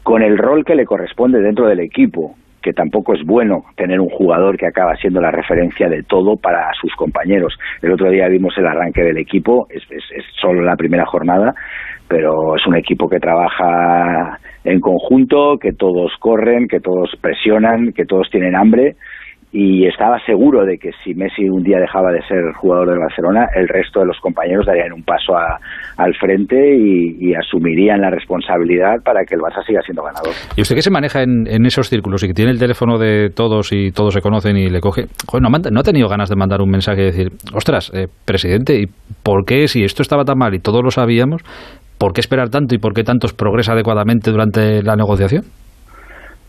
Con 0.02 0.22
el 0.22 0.38
rol 0.38 0.64
que 0.64 0.74
le 0.74 0.84
corresponde 0.84 1.40
dentro 1.40 1.66
del 1.66 1.80
equipo 1.80 2.34
que 2.66 2.72
tampoco 2.72 3.14
es 3.14 3.25
bueno 3.25 3.62
tener 3.76 4.00
un 4.00 4.08
jugador 4.08 4.56
que 4.56 4.66
acaba 4.66 4.96
siendo 4.96 5.20
la 5.20 5.30
referencia 5.30 5.88
de 5.88 6.02
todo 6.02 6.37
para 6.37 6.68
sus 6.80 6.92
compañeros. 6.96 7.56
El 7.80 7.92
otro 7.92 8.11
día 8.11 8.26
vimos 8.26 8.58
el 8.58 8.66
arranque 8.66 9.04
del 9.04 9.18
equipo, 9.18 9.68
es, 9.70 9.85
es, 9.88 10.02
es 10.16 10.25
solo 10.40 10.62
la 10.62 10.75
primera 10.75 11.06
jornada, 11.06 11.54
pero 12.08 12.56
es 12.56 12.66
un 12.66 12.75
equipo 12.75 13.08
que 13.08 13.20
trabaja 13.20 14.40
en 14.64 14.80
conjunto, 14.80 15.58
que 15.61 15.75
todos 15.75 16.11
corren, 16.18 16.66
que 16.66 16.80
todos 16.80 17.16
presionan, 17.20 17.92
que 17.92 18.04
todos 18.04 18.28
tienen 18.32 18.56
hambre 18.56 18.96
y 19.58 19.86
estaba 19.86 20.18
seguro 20.26 20.66
de 20.66 20.76
que 20.76 20.90
si 21.02 21.14
Messi 21.14 21.48
un 21.48 21.62
día 21.62 21.78
dejaba 21.78 22.12
de 22.12 22.20
ser 22.28 22.52
jugador 22.60 22.90
del 22.90 22.98
Barcelona, 22.98 23.46
el 23.54 23.66
resto 23.68 24.00
de 24.00 24.06
los 24.06 24.20
compañeros 24.20 24.66
darían 24.66 24.92
un 24.92 25.02
paso 25.02 25.32
al 25.34 26.14
frente 26.20 26.76
y, 26.76 27.34
asumirían 27.34 28.02
la 28.02 28.10
responsabilidad 28.10 29.02
para 29.02 29.25
que 29.25 29.34
el 29.34 29.40
Barça 29.40 29.64
siga 29.66 29.80
siendo 29.80 30.02
ganador. 30.02 30.32
¿Y 30.56 30.60
usted 30.60 30.75
qué 30.75 30.82
se 30.82 30.90
maneja 30.90 31.22
en, 31.22 31.64
esos 31.64 31.88
círculos 31.88 32.22
y 32.22 32.28
que 32.28 32.34
tiene 32.34 32.50
el 32.50 32.58
teléfono 32.58 32.98
de 32.98 33.30
todos 33.30 33.72
y 33.72 33.92
todos 33.92 34.12
se 34.12 34.20
conocen 34.20 34.58
y 34.58 34.68
le 34.68 34.80
coge? 34.80 35.04
no, 35.40 35.48
ha 35.48 35.82
tenido 35.82 36.08
ganas 36.08 36.28
de 36.28 36.36
mandar 36.36 36.60
un 36.60 36.70
mensaje 36.70 37.00
y 37.00 37.04
decir, 37.06 37.28
ostras, 37.54 37.90
eh, 37.94 38.08
presidente, 38.26 38.75
¿y 38.78 38.86
por 39.22 39.46
qué 39.46 39.68
si 39.68 39.84
esto 39.84 40.02
estaba 40.02 40.25
tan 40.25 40.36
mal 40.36 40.54
y 40.54 40.58
todos 40.58 40.82
lo 40.82 40.90
sabíamos, 40.90 41.42
¿por 41.98 42.12
qué 42.12 42.20
esperar 42.20 42.50
tanto 42.50 42.75
y 42.75 42.78
por 42.78 42.92
qué 42.92 43.04
tantos 43.04 43.32
progresa 43.32 43.72
adecuadamente 43.72 44.30
durante 44.30 44.82
la 44.82 44.96
negociación? 44.96 45.44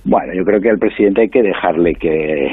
Bueno, 0.10 0.34
yo 0.34 0.46
creo 0.46 0.62
que 0.62 0.70
al 0.70 0.78
presidente 0.78 1.24
hay 1.24 1.28
que 1.28 1.42
dejarle 1.42 1.94
que, 1.96 2.48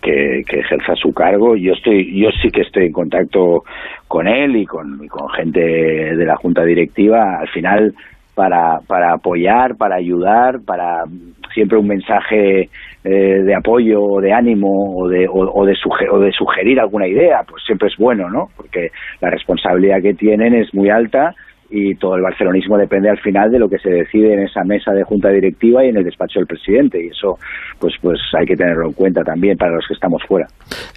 que, 0.00 0.40
ejerza 0.40 0.94
su 0.96 1.12
cargo. 1.12 1.56
Yo 1.56 1.72
estoy, 1.72 2.18
yo 2.18 2.30
sí 2.42 2.50
que 2.50 2.62
estoy 2.62 2.86
en 2.86 2.92
contacto 2.92 3.64
con 4.08 4.26
él 4.26 4.56
y 4.56 4.66
con, 4.66 5.06
con 5.08 5.28
gente 5.30 5.60
de 5.60 6.24
la 6.24 6.36
junta 6.36 6.64
directiva. 6.64 7.38
Al 7.40 7.48
final, 7.48 7.94
para, 8.34 8.80
para 8.86 9.14
apoyar, 9.14 9.76
para 9.76 9.96
ayudar, 9.96 10.60
para 10.64 11.04
siempre 11.52 11.78
un 11.78 11.88
mensaje 11.88 12.68
eh, 13.04 13.08
de 13.42 13.54
apoyo 13.54 14.02
o 14.02 14.20
de 14.20 14.32
ánimo 14.32 14.96
o 14.96 15.08
de, 15.08 15.26
o, 15.28 15.64
de 15.64 15.76
o 16.10 16.18
de 16.18 16.32
sugerir 16.32 16.80
alguna 16.80 17.06
idea, 17.06 17.42
pues 17.48 17.62
siempre 17.64 17.88
es 17.88 17.96
bueno, 17.96 18.28
¿no? 18.30 18.48
Porque 18.56 18.90
la 19.20 19.30
responsabilidad 19.30 20.02
que 20.02 20.14
tienen 20.14 20.54
es 20.54 20.72
muy 20.74 20.90
alta 20.90 21.34
y 21.70 21.94
todo 21.94 22.16
el 22.16 22.22
barcelonismo 22.22 22.76
depende 22.76 23.08
al 23.08 23.18
final 23.20 23.50
de 23.50 23.58
lo 23.58 23.68
que 23.68 23.78
se 23.78 23.90
decide 23.90 24.34
en 24.34 24.40
esa 24.40 24.62
mesa 24.64 24.92
de 24.92 25.04
junta 25.04 25.28
directiva 25.30 25.84
y 25.84 25.88
en 25.88 25.98
el 25.98 26.04
despacho 26.04 26.40
del 26.40 26.46
presidente 26.46 26.98
y 27.02 27.08
eso 27.08 27.36
pues 27.78 27.94
pues 28.02 28.18
hay 28.38 28.46
que 28.46 28.56
tenerlo 28.56 28.88
en 28.88 28.92
cuenta 28.92 29.22
también 29.22 29.56
para 29.56 29.72
los 29.72 29.84
que 29.86 29.94
estamos 29.94 30.22
fuera. 30.26 30.46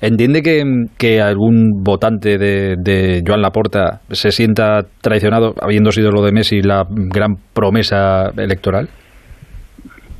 ¿Entiende 0.01 0.42
que, 0.42 1.22
algún 1.22 1.84
votante 1.84 2.38
de, 2.38 2.75
de 2.77 3.22
Joan 3.25 3.42
Laporta 3.42 4.01
se 4.10 4.32
sienta 4.32 4.82
traicionado 5.01 5.53
habiendo 5.62 5.92
sido 5.92 6.12
lo 6.12 6.24
de 6.24 6.32
Messi 6.32 6.62
la 6.62 6.86
gran 6.89 7.36
promesa 7.53 8.32
electoral? 8.38 8.89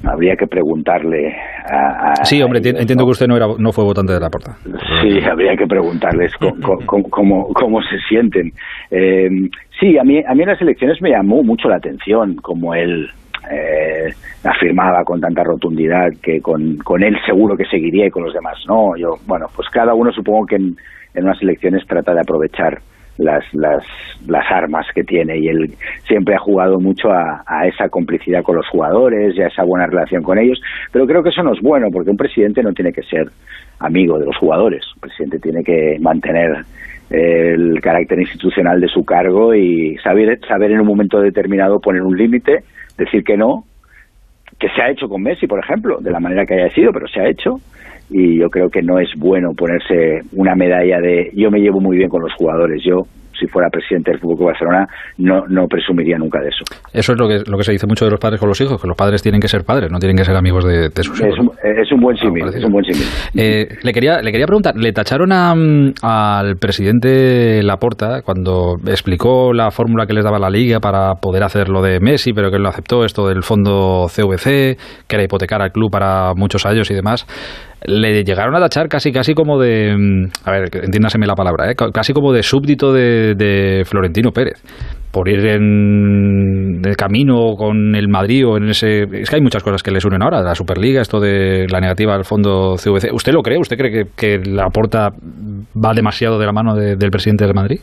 Habría 0.04 0.36
que 0.36 0.48
preguntarle 0.48 1.34
a, 1.66 2.14
sí 2.24 2.42
hombre 2.42 2.60
entiendo 2.64 3.06
que 3.06 3.12
usted 3.12 3.28
no 3.28 3.38
era 3.38 3.48
no 3.58 3.72
fue 3.72 3.84
votante 3.84 4.14
de 4.14 4.20
la 4.20 4.30
porta. 4.30 4.58
Sí 5.02 5.20
habría 5.30 5.56
que 5.56 5.66
preguntarles 5.66 6.34
cómo, 6.86 7.10
cómo, 7.54 7.82
se 7.82 7.98
sienten. 8.08 8.52
Eh, 8.92 9.30
sí 9.80 9.98
a 9.98 10.04
mí 10.04 10.22
a 10.26 10.34
mí 10.34 10.44
en 10.44 10.50
las 10.50 10.62
elecciones 10.62 11.02
me 11.02 11.12
llamó 11.12 11.44
mucho 11.44 11.70
la 11.70 11.78
atención 11.78 12.36
como 12.36 12.74
él 12.74 13.10
eh, 13.52 14.14
afirmaba 14.44 15.04
con 15.04 15.20
tanta 15.20 15.44
rotundidad 15.44 16.10
que 16.22 16.42
con, 16.42 16.78
con 16.78 17.04
él 17.04 17.18
seguro 17.26 17.56
que 17.56 17.66
seguiría 17.66 18.08
y 18.08 18.12
con 18.12 18.24
los 18.24 18.34
demás 18.34 18.58
no. 18.68 18.96
Yo 18.98 19.16
bueno 19.26 19.48
pues 19.56 19.70
cada 19.70 19.94
uno 19.94 20.12
supongo 20.12 20.46
que 20.46 20.56
en, 20.56 20.76
en 21.14 21.24
unas 21.24 21.42
elecciones 21.42 21.86
trata 21.88 22.14
de 22.14 22.22
aprovechar 22.22 22.80
las, 23.18 23.44
las, 23.54 23.84
las 24.28 24.46
armas 24.52 24.86
que 24.94 25.04
tiene 25.04 25.38
y 25.38 25.48
él 25.48 25.74
siempre 26.08 26.36
ha 26.36 26.40
jugado 26.40 26.80
mucho 26.80 27.12
a, 27.12 27.44
esa 27.68 27.90
complicidad 27.90 28.44
con 28.44 28.56
los 28.56 28.68
jugadores 28.68 29.36
y 29.36 29.42
a 29.42 29.48
esa 29.48 29.64
buena 29.64 29.88
relación 29.88 30.24
con 30.24 30.38
ellos, 30.40 30.60
pero 30.92 31.06
creo 31.06 31.24
que 31.24 31.30
eso 31.30 31.44
no 31.44 31.54
es 31.54 31.62
bueno 31.62 31.88
porque 31.92 32.10
un 32.10 32.18
presidente 32.18 32.64
no 32.64 32.74
tiene 32.74 32.92
que 32.92 33.04
ser 33.04 33.28
amigo 33.80 34.20
de 34.20 34.26
los 34.26 34.38
jugadores, 34.38 34.86
un 34.96 35.02
presidente 35.02 35.40
tiene 35.40 35.64
que 35.64 35.98
mantener 36.00 36.64
el 37.10 37.80
carácter 37.82 38.20
institucional 38.20 38.80
de 38.80 38.88
su 38.88 39.04
cargo 39.04 39.54
y 39.54 39.98
saber, 39.98 40.40
saber 40.48 40.72
en 40.72 40.82
un 40.82 40.88
momento 40.88 41.20
determinado 41.20 41.80
poner 41.80 42.02
un 42.02 42.18
límite, 42.18 42.64
decir 42.98 43.24
que 43.24 43.38
no, 43.38 43.66
que 44.64 44.70
se 44.70 44.82
ha 44.82 44.90
hecho 44.90 45.10
con 45.10 45.22
Messi, 45.22 45.46
por 45.46 45.60
ejemplo, 45.60 45.98
de 46.00 46.10
la 46.10 46.22
manera 46.22 46.46
que 46.46 46.54
haya 46.54 46.74
sido, 46.74 46.94
pero 46.94 47.06
se 47.10 47.20
ha 47.20 47.28
hecho, 47.28 47.58
y 48.10 48.40
yo 48.40 48.50
creo 48.50 48.70
que 48.70 48.82
no 48.82 48.98
es 48.98 49.10
bueno 49.18 49.54
ponerse 49.54 50.22
una 50.32 50.56
medalla 50.56 51.02
de 51.02 51.32
yo 51.34 51.52
me 51.52 51.60
llevo 51.60 51.82
muy 51.82 51.98
bien 51.98 52.08
con 52.08 52.22
los 52.22 52.34
jugadores, 52.36 52.82
yo 52.82 53.02
si 53.44 53.52
fuera 53.52 53.70
presidente 53.70 54.12
del 54.12 54.20
Fútbol 54.20 54.38
Club 54.38 54.48
Barcelona, 54.48 54.88
no, 55.18 55.46
no 55.48 55.68
presumiría 55.68 56.18
nunca 56.18 56.40
de 56.40 56.50
eso. 56.50 56.64
Eso 56.94 57.14
es 57.14 57.20
lo 57.20 57.28
que, 57.28 57.40
lo 57.50 57.58
que 57.58 57.64
se 57.64 57.72
dice 57.74 57.88
mucho 57.88 58.06
de 58.06 58.12
los 58.12 58.20
padres 58.20 58.40
con 58.40 58.48
los 58.48 58.60
hijos, 58.62 58.82
que 58.82 58.88
los 58.88 58.96
padres 58.96 59.22
tienen 59.22 59.42
que 59.42 59.48
ser 59.48 59.64
padres, 59.64 59.92
no 59.92 60.00
tienen 60.00 60.16
que 60.16 60.24
ser 60.24 60.36
amigos 60.36 60.66
de, 60.66 60.90
sus 61.04 61.20
hijos. 61.20 61.40
Es 61.64 61.92
un, 61.92 62.00
buen 62.00 62.16
símil, 62.18 62.48
es 62.48 62.64
un 62.64 62.72
buen 62.72 62.86
símil. 62.86 63.04
Eh, 63.36 63.68
le, 63.82 63.92
quería, 63.92 64.22
le 64.22 64.32
quería 64.32 64.46
preguntar, 64.46 64.76
le 64.76 64.92
tacharon 64.94 65.32
al 65.32 66.56
presidente 66.58 67.62
Laporta 67.64 68.22
cuando 68.22 68.76
explicó 68.88 69.54
la 69.54 69.72
fórmula 69.72 70.06
que 70.06 70.14
les 70.14 70.24
daba 70.24 70.40
la 70.40 70.50
Liga 70.50 70.80
para 70.80 71.16
poder 71.16 71.44
hacer 71.44 71.70
lo 71.70 71.82
de 71.82 72.00
Messi, 72.00 72.32
pero 72.34 72.50
que 72.50 72.58
él 72.58 72.64
lo 72.64 72.70
aceptó, 72.70 73.04
esto 73.04 73.28
del 73.28 73.44
fondo 73.44 74.08
CVC, 74.08 74.78
que 75.08 75.16
era 75.16 75.24
hipotecar 75.24 75.62
al 75.62 75.72
club 75.72 75.92
para 75.92 76.34
muchos 76.36 76.66
años 76.66 76.90
y 76.92 76.94
demás 76.94 77.26
le 77.86 78.24
llegaron 78.24 78.56
a 78.56 78.60
tachar 78.60 78.88
casi 78.88 79.12
casi 79.12 79.34
como 79.34 79.60
de 79.60 80.30
a 80.44 80.52
ver 80.52 80.70
entiéndaseme 80.84 81.26
la 81.28 81.36
palabra 81.36 81.72
¿eh? 81.72 81.76
casi 81.94 82.14
como 82.14 82.32
de 82.32 82.44
súbdito 82.44 82.94
de, 82.94 83.36
de, 83.36 83.84
Florentino 83.86 84.32
Pérez 84.32 84.62
por 85.12 85.30
ir 85.30 85.46
en 85.46 86.82
el 86.84 86.98
camino 86.98 87.56
con 87.56 87.96
el 87.96 88.08
Madrid 88.08 88.48
o 88.48 88.58
en 88.58 88.70
ese... 88.70 89.04
Es 89.04 89.30
que 89.30 89.36
hay 89.36 89.44
muchas 89.44 89.62
cosas 89.62 89.84
que 89.84 89.92
les 89.92 90.04
unen 90.04 90.24
ahora, 90.24 90.42
la 90.42 90.56
Superliga, 90.56 91.02
esto 91.02 91.20
de 91.20 91.68
la 91.70 91.80
negativa 91.80 92.16
al 92.16 92.26
fondo 92.26 92.78
CVC. 92.78 93.14
¿Usted 93.14 93.32
lo 93.32 93.44
cree? 93.44 93.60
¿Usted 93.60 93.78
cree 93.78 93.92
que, 93.92 94.10
que 94.16 94.40
la 94.40 94.70
porta 94.70 95.10
va 95.12 95.94
demasiado 95.94 96.40
de 96.40 96.48
la 96.48 96.52
mano 96.52 96.76
del 96.76 97.12
presidente 97.12 97.46
del 97.46 97.54
Madrid? 97.54 97.80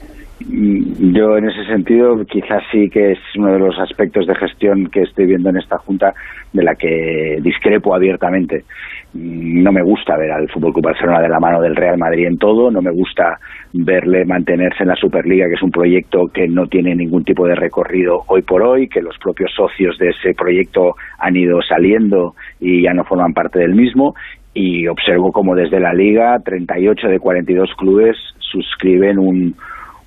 Mm, 0.46 1.12
yo 1.14 1.36
en 1.36 1.50
ese 1.50 1.64
sentido 1.66 2.24
quizás 2.24 2.62
sí 2.72 2.88
que 2.88 3.12
es 3.12 3.18
uno 3.36 3.52
de 3.52 3.58
los 3.58 3.78
aspectos 3.78 4.26
de 4.26 4.34
gestión 4.34 4.86
que 4.86 5.02
estoy 5.02 5.26
viendo 5.26 5.50
en 5.50 5.58
esta 5.58 5.78
Junta 5.78 6.14
de 6.52 6.62
la 6.62 6.74
que 6.74 7.38
discrepo 7.42 7.94
abiertamente. 7.94 8.64
Mm, 9.12 9.62
no 9.62 9.72
me 9.72 9.82
gusta 9.82 10.16
ver 10.16 10.32
al 10.32 10.48
Fútbol 10.48 10.72
Club 10.72 10.86
Barcelona 10.86 11.20
de 11.20 11.28
la 11.28 11.40
mano 11.40 11.60
del 11.60 11.76
Real 11.76 11.98
Madrid 11.98 12.26
en 12.26 12.38
todo, 12.38 12.70
no 12.70 12.80
me 12.80 12.90
gusta 12.90 13.38
verle 13.72 14.24
mantenerse 14.24 14.82
en 14.82 14.88
la 14.88 14.96
Superliga, 14.96 15.46
que 15.46 15.54
es 15.54 15.62
un 15.62 15.70
proyecto 15.70 16.28
que 16.28 16.48
no 16.48 16.66
tiene 16.66 16.94
ningún 16.94 17.24
tipo 17.24 17.46
de 17.46 17.54
recorrido 17.54 18.24
hoy 18.26 18.42
por 18.42 18.62
hoy, 18.62 18.88
que 18.88 19.02
los 19.02 19.18
propios 19.18 19.52
socios 19.54 19.98
de 19.98 20.08
ese 20.08 20.34
proyecto 20.34 20.94
han 21.18 21.36
ido 21.36 21.60
saliendo 21.62 22.34
y 22.58 22.82
ya 22.82 22.94
no 22.94 23.04
forman 23.04 23.34
parte 23.34 23.58
del 23.58 23.74
mismo 23.74 24.14
y 24.54 24.88
observo 24.88 25.30
como 25.32 25.54
desde 25.54 25.78
la 25.78 25.92
liga 25.92 26.38
38 26.40 27.08
de 27.08 27.20
42 27.20 27.70
clubes 27.76 28.16
suscriben 28.38 29.18
un 29.18 29.54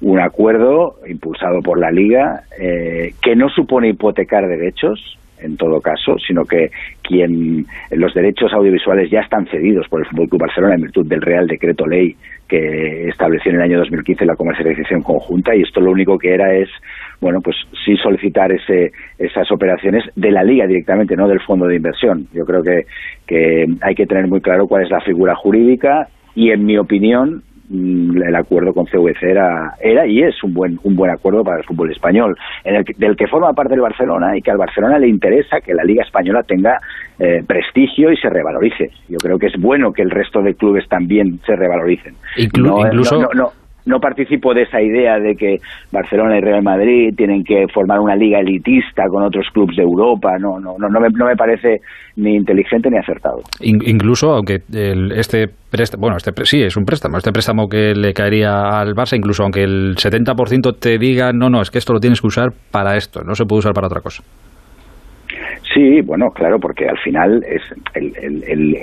un 0.03 0.19
acuerdo 0.19 0.95
impulsado 1.07 1.62
por 1.62 1.79
la 1.79 1.89
Liga 1.89 2.41
eh, 2.60 3.13
que 3.22 3.36
no 3.36 3.50
supone 3.50 3.89
hipotecar 3.89 4.48
derechos, 4.48 5.17
en 5.39 5.57
todo 5.57 5.79
caso, 5.81 6.17
sino 6.25 6.43
que 6.45 6.72
quien 7.01 7.65
los 7.91 8.13
derechos 8.13 8.53
audiovisuales 8.53 9.10
ya 9.10 9.22
están 9.22 9.45
cedidos 9.48 9.88
por 9.89 10.01
el 10.01 10.07
Fútbol 10.07 10.29
Club 10.29 10.41
Barcelona 10.41 10.75
en 10.75 10.81
virtud 10.81 11.05
del 11.05 11.22
Real 11.22 11.48
Decreto 11.48 11.86
Ley 11.86 12.15
que 12.48 13.07
estableció 13.07 13.51
en 13.51 13.57
el 13.57 13.63
año 13.63 13.79
2015 13.79 14.25
la 14.25 14.36
comercialización 14.36 15.01
conjunta 15.01 15.55
y 15.55 15.62
esto 15.62 15.81
lo 15.81 15.91
único 15.91 16.17
que 16.17 16.33
era 16.33 16.53
es 16.53 16.69
bueno 17.19 17.39
pues 17.41 17.55
sí 17.86 17.95
solicitar 17.98 18.51
ese, 18.51 18.91
esas 19.17 19.51
operaciones 19.51 20.03
de 20.15 20.31
la 20.31 20.43
liga 20.43 20.67
directamente 20.67 21.15
no 21.15 21.27
del 21.27 21.41
fondo 21.41 21.65
de 21.65 21.77
inversión. 21.77 22.27
Yo 22.33 22.45
creo 22.45 22.62
que, 22.62 22.86
que 23.25 23.65
hay 23.81 23.95
que 23.95 24.05
tener 24.05 24.27
muy 24.27 24.41
claro 24.41 24.67
cuál 24.67 24.83
es 24.83 24.91
la 24.91 25.01
figura 25.01 25.36
jurídica 25.36 26.07
y 26.36 26.51
en 26.51 26.65
mi 26.65 26.77
opinión 26.77 27.43
el 27.72 28.36
acuerdo 28.36 28.74
con 28.74 28.86
CVC 28.86 29.24
era, 29.24 29.74
era 29.79 30.05
y 30.05 30.22
es 30.22 30.43
un 30.43 30.53
buen, 30.53 30.79
un 30.84 30.96
buen 30.96 31.12
acuerdo 31.12 31.43
para 31.43 31.58
el 31.58 31.63
fútbol 31.63 31.91
español, 31.91 32.38
en 32.63 32.75
el 32.75 32.84
del 32.98 33.15
que 33.15 33.27
forma 33.27 33.53
parte 33.53 33.74
el 33.74 33.82
Barcelona 33.82 34.38
y 34.38 34.41
que 34.41 34.51
al 34.51 34.58
Barcelona 34.58 35.00
le 35.00 35.08
interesa 35.08 35.62
que 35.62 35.74
la 35.74 35.84
Liga 35.84 36.03
Española 36.03 36.43
tenga 36.43 36.77
eh, 37.20 37.43
prestigio 37.48 38.12
y 38.12 38.17
se 38.17 38.29
revalorice. 38.29 38.91
Yo 39.08 39.17
creo 39.17 39.39
que 39.39 39.48
es 39.48 39.60
bueno 39.60 39.91
que 39.93 40.01
el 40.01 40.12
resto 40.12 40.41
de 40.41 40.55
clubes 40.55 40.88
también 40.89 41.39
se 41.46 41.55
revaloricen. 41.55 42.15
incluso 42.38 43.29
no 43.34 43.62
participo 43.99 44.53
de 44.53 44.63
esa 44.63 44.81
idea 44.81 45.19
de 45.19 45.35
que 45.35 45.57
Barcelona 45.91 46.37
y 46.37 46.41
Real 46.41 46.63
Madrid 46.63 47.13
tienen 47.15 47.43
que 47.43 47.65
formar 47.73 47.99
una 47.99 48.15
liga 48.15 48.39
elitista 48.39 49.03
con 49.09 49.23
otros 49.23 49.47
clubes 49.53 49.75
de 49.75 49.83
Europa. 49.83 50.37
No, 50.39 50.59
no, 50.59 50.75
no, 50.77 50.87
no, 50.89 50.99
me, 50.99 51.09
no 51.09 51.25
me 51.25 51.35
parece 51.35 51.81
ni 52.15 52.35
inteligente 52.35 52.89
ni 52.89 52.97
acertado. 52.97 53.41
incluso, 53.61 54.31
aunque 54.31 54.59
este 55.15 55.47
préstamo, 55.69 56.01
bueno, 56.01 56.17
este 56.17 56.31
sí 56.45 56.61
es 56.61 56.77
un 56.77 56.85
préstamo, 56.85 57.17
este 57.17 57.31
préstamo 57.31 57.67
que 57.67 57.93
le 57.95 58.13
caería 58.13 58.79
al 58.79 58.93
Barça, 58.93 59.17
incluso 59.17 59.43
aunque 59.43 59.63
el 59.63 59.95
70% 59.95 60.77
te 60.79 60.97
diga, 60.97 61.31
no, 61.33 61.49
no, 61.49 61.61
es 61.61 61.71
que 61.71 61.79
esto 61.79 61.93
lo 61.93 61.99
tienes 61.99 62.21
que 62.21 62.27
usar 62.27 62.49
para 62.71 62.95
esto, 62.95 63.23
no 63.23 63.35
se 63.35 63.45
puede 63.45 63.59
usar 63.59 63.73
para 63.73 63.87
otra 63.87 64.01
cosa. 64.01 64.23
Sí, 65.73 66.01
bueno, 66.01 66.29
claro, 66.29 66.59
porque 66.59 66.87
al 66.87 66.99
final 66.99 67.43
es 67.43 67.61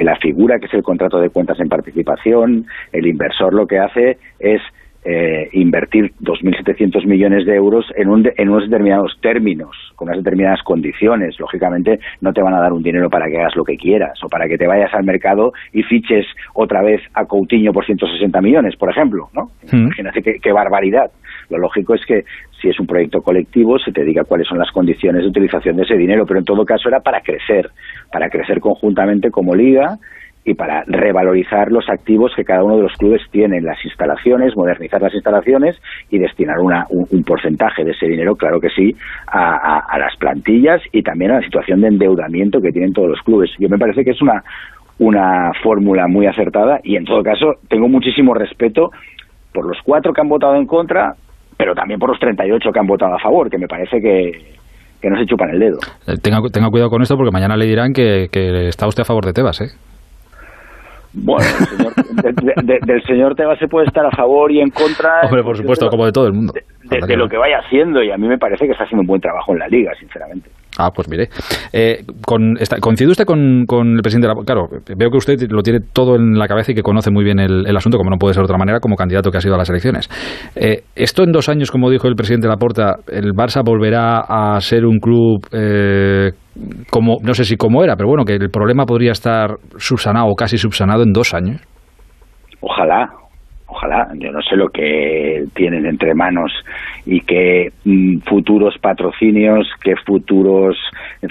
la 0.03 0.17
figura 0.17 0.59
que 0.59 0.67
es 0.67 0.75
el 0.75 0.83
contrato 0.83 1.21
de 1.21 1.31
cuentas 1.31 1.61
en 1.61 1.69
participación, 1.69 2.65
el 2.93 3.07
inversor 3.07 3.55
lo 3.55 3.67
que 3.67 3.79
hace 3.79 4.19
es 4.41 4.61
eh, 5.05 5.49
invertir 5.53 6.13
2.700 6.21 7.07
millones 7.07 7.47
de 7.47 7.55
euros 7.55 7.87
en, 7.97 8.09
en 8.37 8.49
unos 8.49 8.65
determinados 8.65 9.17
términos, 9.23 9.71
con 9.97 10.09
unas 10.09 10.23
determinadas 10.23 10.63
condiciones. 10.63 11.39
Lógicamente, 11.39 12.01
no 12.21 12.33
te 12.33 12.43
van 12.43 12.55
a 12.55 12.61
dar 12.61 12.73
un 12.73 12.83
dinero 12.83 13.09
para 13.09 13.27
que 13.27 13.39
hagas 13.39 13.57
lo 13.57 13.65
que 13.65 13.77
quieras 13.77 14.23
o 14.23 14.29
para 14.29 14.47
que 14.47 14.59
te 14.59 14.67
vayas 14.67 14.93
al 14.93 15.05
mercado 15.05 15.53
y 15.73 15.83
fiches 15.83 16.27
otra 16.55 16.83
vez 16.83 17.01
a 17.15 17.25
Coutinho 17.25 17.73
por 17.73 17.87
160 17.87 18.41
millones, 18.41 18.77
por 18.77 18.91
ejemplo. 18.91 19.29
¿no? 19.35 19.51
Hmm. 19.71 19.87
Imagínate 19.87 20.23
qué, 20.23 20.53
barbaridad. 20.53 21.11
Lo 21.49 21.59
lógico 21.59 21.95
es 21.95 22.05
que 22.05 22.25
si 22.61 22.69
es 22.69 22.79
un 22.79 22.87
proyecto 22.87 23.23
colectivo, 23.23 23.79
se 23.79 23.93
te 23.93 24.05
diga 24.05 24.25
cuáles 24.25 24.47
son 24.47 24.59
las 24.59 24.71
condiciones 24.71 25.23
de 25.23 25.29
utilización 25.29 25.77
de 25.77 25.85
ese 25.85 25.97
dinero, 25.97 26.27
pero 26.27 26.41
en 26.41 26.45
todo 26.45 26.65
caso 26.65 26.89
era 26.89 27.01
para 27.01 27.23
crecer, 27.23 27.71
para 28.13 28.29
crecer 28.29 28.61
conjuntamente 28.61 29.31
como 29.31 29.55
liga 29.55 29.99
y 30.45 30.55
para 30.55 30.85
revalorizar 30.87 31.71
los 31.71 31.89
activos 31.89 32.33
que 32.35 32.45
cada 32.45 32.65
uno 32.65 32.77
de 32.77 32.83
los 32.85 32.93
clubes 32.95 33.21
tiene, 33.31 33.61
las 33.61 33.85
instalaciones, 33.85 34.57
modernizar 34.57 35.01
las 35.01 35.13
instalaciones 35.13 35.77
y 36.11 36.19
destinar 36.19 36.59
una, 36.61 36.87
un, 36.89 37.23
porcentaje 37.25 37.85
de 37.85 37.91
ese 37.91 38.07
dinero, 38.07 38.35
claro 38.37 38.59
que 38.59 38.71
sí, 38.71 38.95
a, 39.27 39.99
las 39.99 40.17
plantillas 40.17 40.81
y 40.93 41.03
también 41.03 41.33
a 41.33 41.35
la 41.37 41.43
situación 41.43 41.83
de 41.83 41.89
endeudamiento 41.89 42.61
que 42.61 42.73
tienen 42.73 42.93
todos 42.93 43.11
los 43.11 43.21
clubes. 43.21 43.51
Yo 43.59 43.69
me 43.69 43.79
parece 43.79 44.03
que 44.03 44.13
es 44.13 44.23
una, 44.23 44.43
una 44.99 45.53
fórmula 45.63 46.07
muy 46.09 46.27
acertada 46.27 46.81
y 46.83 46.97
en 46.97 47.05
todo 47.05 47.23
caso 47.23 47.55
tengo 47.69 47.89
muchísimo 47.89 48.33
respeto 48.33 48.91
por 49.53 49.67
los 49.67 49.79
cuatro 49.85 50.13
que 50.13 50.23
han 50.23 50.29
votado 50.29 50.57
en 50.57 50.67
contra, 50.67 51.13
pero 51.59 51.75
también 51.75 52.01
por 52.01 52.09
los 52.09 52.19
38 52.19 52.71
que 52.73 52.79
han 52.79 52.87
votado 52.87 53.15
a 53.15 53.19
favor, 53.19 53.51
que 53.51 53.59
me 53.59 53.69
parece 53.69 54.01
que, 54.01 54.33
que 55.03 55.11
no 55.11 55.19
se 55.19 55.27
chupan 55.27 55.51
el 55.51 55.59
dedo. 55.59 55.79
Eh, 56.07 56.15
tenga, 56.23 56.41
tenga 56.51 56.71
cuidado 56.71 56.89
con 56.89 57.03
esto 57.03 57.17
porque 57.17 57.31
mañana 57.31 57.57
le 57.57 57.67
dirán 57.67 57.93
que, 57.93 58.29
que 58.33 58.69
está 58.69 58.87
usted 58.87 59.03
a 59.03 59.05
favor 59.05 59.27
de 59.27 59.35
Tebas, 59.35 59.61
¿eh? 59.61 59.90
Bueno, 61.13 61.45
del 62.85 63.03
señor 63.03 63.35
Tebas 63.35 63.59
se 63.59 63.67
puede 63.67 63.87
estar 63.87 64.07
a 64.07 64.11
favor 64.11 64.53
y 64.53 64.61
en 64.61 64.71
contra. 64.71 65.23
Hombre, 65.23 65.43
por 65.43 65.57
supuesto, 65.57 65.89
como 65.89 66.07
de 66.07 66.13
todo 66.13 66.27
el 66.29 66.33
mundo. 66.35 66.53
De, 66.85 67.17
lo 67.17 67.29
que 67.29 67.37
vaya 67.37 67.59
haciendo, 67.59 68.03
y 68.03 68.11
a 68.11 68.17
mí 68.17 68.29
me 68.29 68.39
parece 68.39 68.67
que 68.67 68.73
está 68.73 68.85
haciendo 68.85 69.03
un 69.03 69.07
buen 69.07 69.21
trabajo 69.21 69.53
en 69.53 69.59
la 69.59 69.69
liga, 69.69 69.93
sinceramente. 69.99 70.51
Ah, 70.79 70.91
pues 70.95 71.09
mire. 71.09 71.29
Eh, 71.73 72.05
con, 72.25 72.55
¿Coincide 72.81 73.11
usted 73.11 73.25
con, 73.25 73.67
el 73.97 74.03
presidente 74.03 74.29
de 74.29 74.35
la 74.35 74.45
Claro, 74.45 74.69
veo 74.97 75.11
que 75.11 75.17
usted 75.17 75.35
lo 75.51 75.63
tiene 75.63 75.81
todo 75.93 76.17
en 76.17 76.39
la 76.39 76.47
cabeza 76.47 76.73
y 76.73 76.75
que 76.75 76.83
conoce 76.83 77.11
muy 77.11 77.25
bien 77.25 77.39
el, 77.39 77.77
asunto, 77.77 77.99
como 77.99 78.11
no 78.11 78.17
puede 78.17 78.35
ser 78.35 78.43
de 78.43 78.47
otra 78.47 78.59
manera, 78.59 78.81
como 78.81 78.97
candidato 78.97 79.31
que 79.31 79.39
ha 79.39 79.41
sido 79.41 79.55
a 79.55 79.59
las 79.59 79.69
elecciones. 79.69 80.09
Eh, 80.55 80.83
esto 80.95 81.23
en 81.23 81.33
dos 81.33 81.49
años, 81.49 81.71
como 81.71 81.91
dijo 81.91 82.09
el 82.09 82.15
presidente 82.15 82.49
Laporta, 82.49 82.97
¿el 83.09 83.33
Barça 83.33 83.63
volverá 83.65 84.21
a 84.21 84.61
ser 84.61 84.85
un 84.87 84.99
club 84.99 85.47
eh, 85.53 86.31
como, 86.91 87.17
no 87.23 87.35
sé 87.35 87.45
si 87.45 87.57
como 87.57 87.83
era, 87.83 87.97
pero 87.97 88.09
bueno, 88.09 88.25
que 88.25 88.35
el 88.35 88.51
problema 88.51 88.85
podría 88.85 89.13
estar 89.13 89.57
subsanado 89.77 90.27
o 90.29 90.35
casi 90.35 90.57
subsanado 90.57 91.03
en 91.03 91.13
dos 91.13 91.35
años? 91.35 91.61
Ojalá, 92.61 93.09
ojalá, 93.67 94.09
yo 94.19 94.31
no 94.31 94.41
sé 94.43 94.57
lo 94.57 94.69
que 94.69 95.45
tienen 95.55 95.87
entre 95.87 96.15
manos 96.15 96.53
y 97.07 97.21
que 97.21 97.73
mm, 97.85 98.19
futuros 98.21 98.77
patrocinios, 98.79 99.69
que 99.83 99.95
futuros 99.97 100.77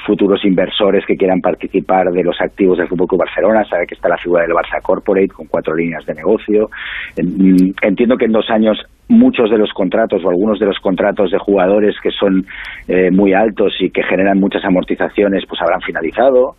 futuros 0.06 0.44
inversores 0.46 1.06
que 1.06 1.16
quieran 1.16 1.42
participar 1.42 2.12
de 2.12 2.24
los 2.24 2.40
activos 2.42 2.78
del 2.78 2.88
Fútbol 2.88 3.08
Club 3.08 3.20
Barcelona, 3.22 3.64
sabe 3.66 3.88
que 3.88 3.96
está 3.96 4.10
la 4.10 4.18
figura 4.18 4.44
del 4.44 4.52
Barça 4.52 4.82
Corporate 4.82 5.30
con 5.30 5.48
cuatro 5.48 5.76
líneas 5.76 6.06
de 6.06 6.14
negocio. 6.14 6.70
Mm, 7.18 7.72
entiendo 7.82 8.18
que 8.18 8.26
en 8.26 8.32
dos 8.32 8.50
años 8.50 8.78
muchos 9.10 9.50
de 9.50 9.58
los 9.58 9.74
contratos 9.74 10.24
o 10.24 10.30
algunos 10.30 10.60
de 10.60 10.68
los 10.68 10.78
contratos 10.80 11.32
de 11.32 11.40
jugadores 11.40 11.96
que 12.02 12.12
son 12.12 12.46
eh, 12.88 13.10
muy 13.12 13.34
altos 13.34 13.74
y 13.80 13.90
que 13.90 14.04
generan 14.04 14.40
muchas 14.40 14.64
amortizaciones 14.64 15.44
pues 15.48 15.60
habrán 15.62 15.82
finalizado 15.82 16.56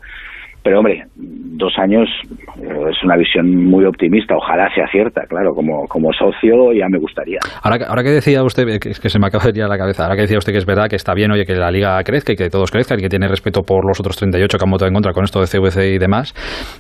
pero 0.63 0.79
hombre, 0.79 1.05
dos 1.17 1.73
años 1.79 2.09
eh, 2.61 2.91
es 2.91 3.03
una 3.03 3.17
visión 3.17 3.55
muy 3.65 3.85
optimista, 3.85 4.35
ojalá 4.37 4.69
sea 4.75 4.87
cierta, 4.91 5.23
claro, 5.29 5.55
como, 5.55 5.87
como 5.87 6.13
socio 6.13 6.73
ya 6.73 6.89
me 6.89 6.99
gustaría. 6.99 7.39
Ahora, 7.63 7.87
ahora 7.89 8.03
que 8.03 8.11
decía 8.11 8.43
usted, 8.43 8.65
que, 8.81 8.91
es 8.91 9.01
que 9.01 9.09
se 9.09 9.19
me 9.19 9.27
acaba 9.27 9.51
de 9.51 9.63
a 9.63 9.69
la 9.69 9.79
cabeza, 9.79 10.05
ahora 10.05 10.17
que 10.17 10.23
decía 10.23 10.39
usted 10.39 10.53
que 10.53 10.59
es 10.59 10.67
verdad 10.67 10.89
que 10.89 10.97
está 10.97 11.15
bien, 11.15 11.31
oye, 11.31 11.45
que 11.45 11.55
la 11.55 11.71
liga 11.71 12.03
crezca 12.03 12.33
y 12.33 12.37
que 12.37 12.49
todos 12.51 12.71
crezcan 12.71 12.99
y 12.99 13.03
que 13.03 13.09
tiene 13.09 13.29
respeto 13.29 13.63
por 13.63 13.87
los 13.87 14.01
otros 14.01 14.17
38 14.17 14.59
que 14.59 14.65
han 14.65 14.71
votado 14.71 14.89
en 14.89 14.95
contra 14.95 15.13
con 15.13 15.25
esto 15.25 15.41
de 15.41 15.47
CVC 15.47 15.95
y 15.95 15.99
demás, 15.99 16.35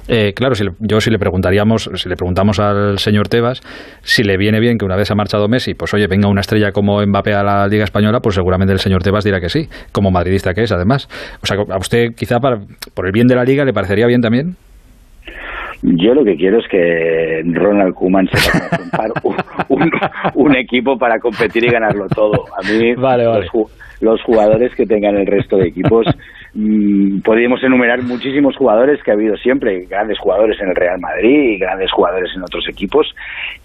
eh, 0.09 0.33
claro, 0.35 0.55
si 0.55 0.65
yo 0.81 1.01
si 1.01 1.11
le 1.11 1.19
preguntaríamos, 1.19 1.91
si 1.95 2.09
le 2.09 2.17
preguntamos 2.17 2.59
al 2.61 2.99
señor 2.99 3.29
Tebas 3.29 3.61
si 4.03 4.23
le 4.23 4.37
viene 4.37 4.61
bien 4.61 4.79
que 4.79 4.85
una 4.85 4.97
vez 4.97 5.11
ha 5.11 5.15
marchado 5.15 5.49
Messi, 5.49 5.75
pues 5.75 5.93
oye, 5.95 6.07
venga 6.07 6.29
una 6.29 6.41
estrella 6.41 6.73
como 6.73 7.05
Mbappé 7.05 7.35
a 7.35 7.43
la 7.43 7.67
Liga 7.69 7.85
Española, 7.85 8.21
pues 8.21 8.35
seguramente 8.35 8.73
el 8.73 8.79
señor 8.79 9.03
Tebas 9.03 9.25
dirá 9.25 9.41
que 9.41 9.49
sí, 9.49 9.69
como 9.93 10.11
madridista 10.11 10.55
que 10.55 10.63
es, 10.63 10.73
además. 10.73 11.09
O 11.43 11.47
sea, 11.47 11.57
a 11.59 11.79
usted 11.79 12.15
quizá 12.17 12.39
para, 12.39 12.59
por 12.95 13.07
el 13.07 13.13
bien 13.13 13.27
de 13.27 13.37
la 13.37 13.45
liga 13.45 13.65
le 13.65 13.73
parecería 13.73 14.07
bien 14.07 14.21
también? 14.21 14.57
Yo 15.83 16.13
lo 16.13 16.25
que 16.25 16.37
quiero 16.37 16.59
es 16.59 16.69
que 16.69 17.43
Ronald 17.55 17.95
Koeman 17.95 18.29
se 18.29 18.37
un, 19.23 19.37
un, 19.69 19.91
un, 20.35 20.57
equipo 20.57 20.99
para 20.99 21.19
competir 21.19 21.65
y 21.65 21.71
ganarlo 21.71 22.07
todo. 22.09 22.45
A 22.59 22.71
mí 22.71 22.95
los 24.01 24.23
jugadores 24.23 24.75
que 24.75 24.85
tengan 24.85 25.17
el 25.17 25.27
resto 25.27 25.57
de 25.57 25.69
equipos 25.69 26.07
Mm, 26.53 27.21
podríamos 27.21 27.63
enumerar 27.63 28.03
muchísimos 28.03 28.57
jugadores 28.57 29.01
que 29.05 29.13
ha 29.13 29.15
habido 29.15 29.37
siempre, 29.37 29.87
grandes 29.89 30.19
jugadores 30.19 30.61
en 30.61 30.71
el 30.71 30.75
Real 30.75 30.99
Madrid 31.01 31.55
y 31.55 31.59
grandes 31.59 31.93
jugadores 31.93 32.31
en 32.35 32.43
otros 32.43 32.65
equipos 32.69 33.07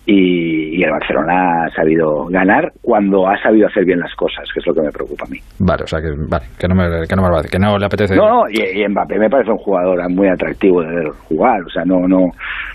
y, 0.05 0.83
el 0.83 0.91
Barcelona 0.91 1.65
ha 1.65 1.69
sabido 1.71 2.25
ganar 2.25 2.71
cuando 2.81 3.27
ha 3.27 3.41
sabido 3.41 3.67
hacer 3.67 3.85
bien 3.85 3.99
las 3.99 4.13
cosas, 4.13 4.47
que 4.53 4.59
es 4.59 4.67
lo 4.67 4.73
que 4.73 4.81
me 4.81 4.91
preocupa 4.91 5.25
a 5.25 5.31
mí. 5.31 5.39
Vale, 5.59 5.83
o 5.83 5.87
sea 5.87 5.99
que, 5.99 6.09
vale, 6.29 6.45
que, 6.59 6.67
no, 6.67 6.75
me, 6.75 7.07
que, 7.07 7.15
no, 7.15 7.23
me, 7.23 7.49
que 7.49 7.57
no 7.57 7.77
le 7.79 7.85
apetece. 7.85 8.15
No, 8.15 8.43
y, 8.47 8.81
y, 8.81 8.87
Mbappé 8.87 9.17
me 9.17 9.29
parece 9.29 9.51
un 9.51 9.57
jugador 9.57 10.07
muy 10.11 10.27
atractivo 10.27 10.83
de 10.83 10.95
ver 10.95 11.09
jugar, 11.27 11.59
o 11.63 11.69
sea, 11.69 11.83
no, 11.85 12.07
no, 12.07 12.27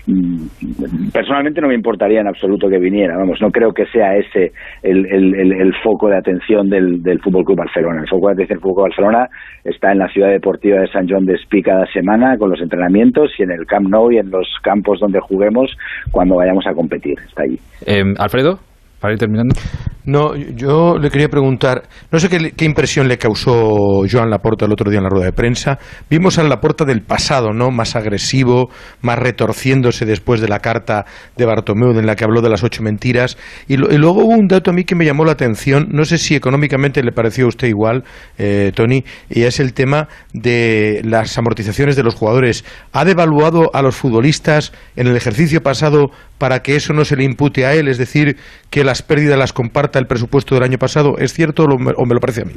mm, 0.07 1.11
personalmente 1.13 1.61
no 1.61 1.69
me 1.69 1.75
importaría 1.75 2.19
en 2.19 2.27
absoluto 2.27 2.67
que 2.67 2.79
viniera, 2.79 3.15
vamos, 3.15 3.39
no 3.41 3.49
creo 3.49 3.71
que 3.71 3.85
sea 3.85 4.17
ese 4.17 4.51
el, 4.83 5.05
el, 5.05 5.53
el, 5.53 5.73
foco 5.81 6.09
de 6.09 6.17
atención 6.17 6.69
del, 6.69 7.01
del 7.01 7.21
Fútbol 7.21 7.45
Club 7.45 7.59
Barcelona. 7.59 8.01
El 8.01 8.09
foco 8.09 8.27
de 8.27 8.33
atención 8.33 8.57
del 8.57 8.63
Fútbol 8.63 8.89
Barcelona 8.89 9.29
está 9.63 9.91
en 9.93 9.99
la 10.01 10.09
ciudad 10.09 10.29
deportiva 10.29 10.79
de 10.81 10.87
San 10.87 11.07
John 11.07 11.25
de 11.25 11.35
Espí 11.35 11.61
cada 11.61 11.85
semana 11.87 12.37
con 12.37 12.49
los 12.49 12.59
entrenamientos 12.59 13.31
y 13.37 13.43
en 13.43 13.51
el 13.51 13.65
Camp 13.65 13.87
Nou 13.87 14.11
y 14.11 14.17
en 14.17 14.31
los 14.31 14.47
campos 14.63 14.99
donde 14.99 15.19
juguemos 15.19 15.77
cuando 16.11 16.35
vayamos 16.35 16.65
a 16.67 16.73
competir. 16.73 17.17
Está 17.27 17.43
allí. 17.43 17.59
Eh, 17.85 18.03
Alfredo, 18.17 18.59
para 19.01 19.13
ir 19.13 19.19
terminando. 19.19 19.55
No, 20.03 20.35
yo 20.35 20.97
le 20.97 21.11
quería 21.11 21.27
preguntar, 21.27 21.83
no 22.11 22.19
sé 22.19 22.27
qué, 22.27 22.65
impresión 22.65 23.07
le 23.07 23.17
causó 23.17 24.03
Joan 24.09 24.31
Laporta 24.31 24.65
el 24.65 24.71
otro 24.71 24.89
día 24.89 24.97
en 24.97 25.03
la 25.03 25.09
rueda 25.09 25.25
de 25.25 25.33
prensa. 25.33 25.77
Vimos 26.09 26.39
a 26.39 26.43
Laporta 26.43 26.85
del 26.85 27.01
pasado, 27.01 27.51
¿no? 27.53 27.69
Más 27.69 27.95
agresivo, 27.95 28.69
más 29.01 29.19
retorciéndose 29.19 30.05
después 30.05 30.41
de 30.41 30.47
la 30.47 30.59
carta 30.59 31.05
de 31.37 31.45
Bartomeu 31.45 31.91
en 31.91 32.05
la 32.05 32.15
que 32.15 32.23
habló 32.23 32.41
de 32.41 32.49
las 32.49 32.63
ocho 32.63 32.81
mentiras. 32.81 33.37
Y, 33.67 33.77
luego 33.77 34.23
hubo 34.23 34.35
un 34.35 34.47
dato 34.47 34.71
a 34.71 34.73
mí 34.73 34.85
que 34.85 34.95
me 34.95 35.05
llamó 35.05 35.23
la 35.23 35.33
atención, 35.33 35.89
no 35.91 36.05
sé 36.05 36.17
si 36.17 36.35
económicamente 36.35 37.03
le 37.03 37.11
pareció 37.11 37.45
a 37.45 37.49
usted 37.49 37.67
igual, 37.67 38.03
eh, 38.37 38.71
Tony, 38.75 39.03
y 39.29 39.43
es 39.43 39.59
el 39.59 39.73
tema 39.73 40.07
de 40.33 41.01
las 41.03 41.37
amortizaciones 41.37 41.95
de 41.95 42.03
los 42.03 42.15
jugadores. 42.15 42.65
¿Ha 42.91 43.05
devaluado 43.05 43.69
a 43.73 43.81
los 43.81 43.95
futbolistas 43.95 44.73
en 44.95 45.07
el 45.07 45.15
ejercicio 45.15 45.61
pasado 45.61 46.11
para 46.41 46.63
que 46.63 46.75
eso 46.75 46.91
no 46.91 47.05
se 47.05 47.15
le 47.15 47.23
impute 47.23 47.67
a 47.67 47.75
él? 47.75 47.87
Es 47.87 47.99
decir, 47.99 48.35
que 48.71 48.83
las 48.83 49.03
pérdidas 49.03 49.37
las 49.37 49.53
comparta 49.53 49.99
el 49.99 50.07
presupuesto 50.07 50.55
del 50.55 50.63
año 50.63 50.79
pasado. 50.79 51.19
¿Es 51.19 51.33
cierto 51.33 51.65
o 51.65 52.05
me 52.07 52.15
lo 52.15 52.19
parece 52.19 52.41
a 52.41 52.45
mí? 52.45 52.55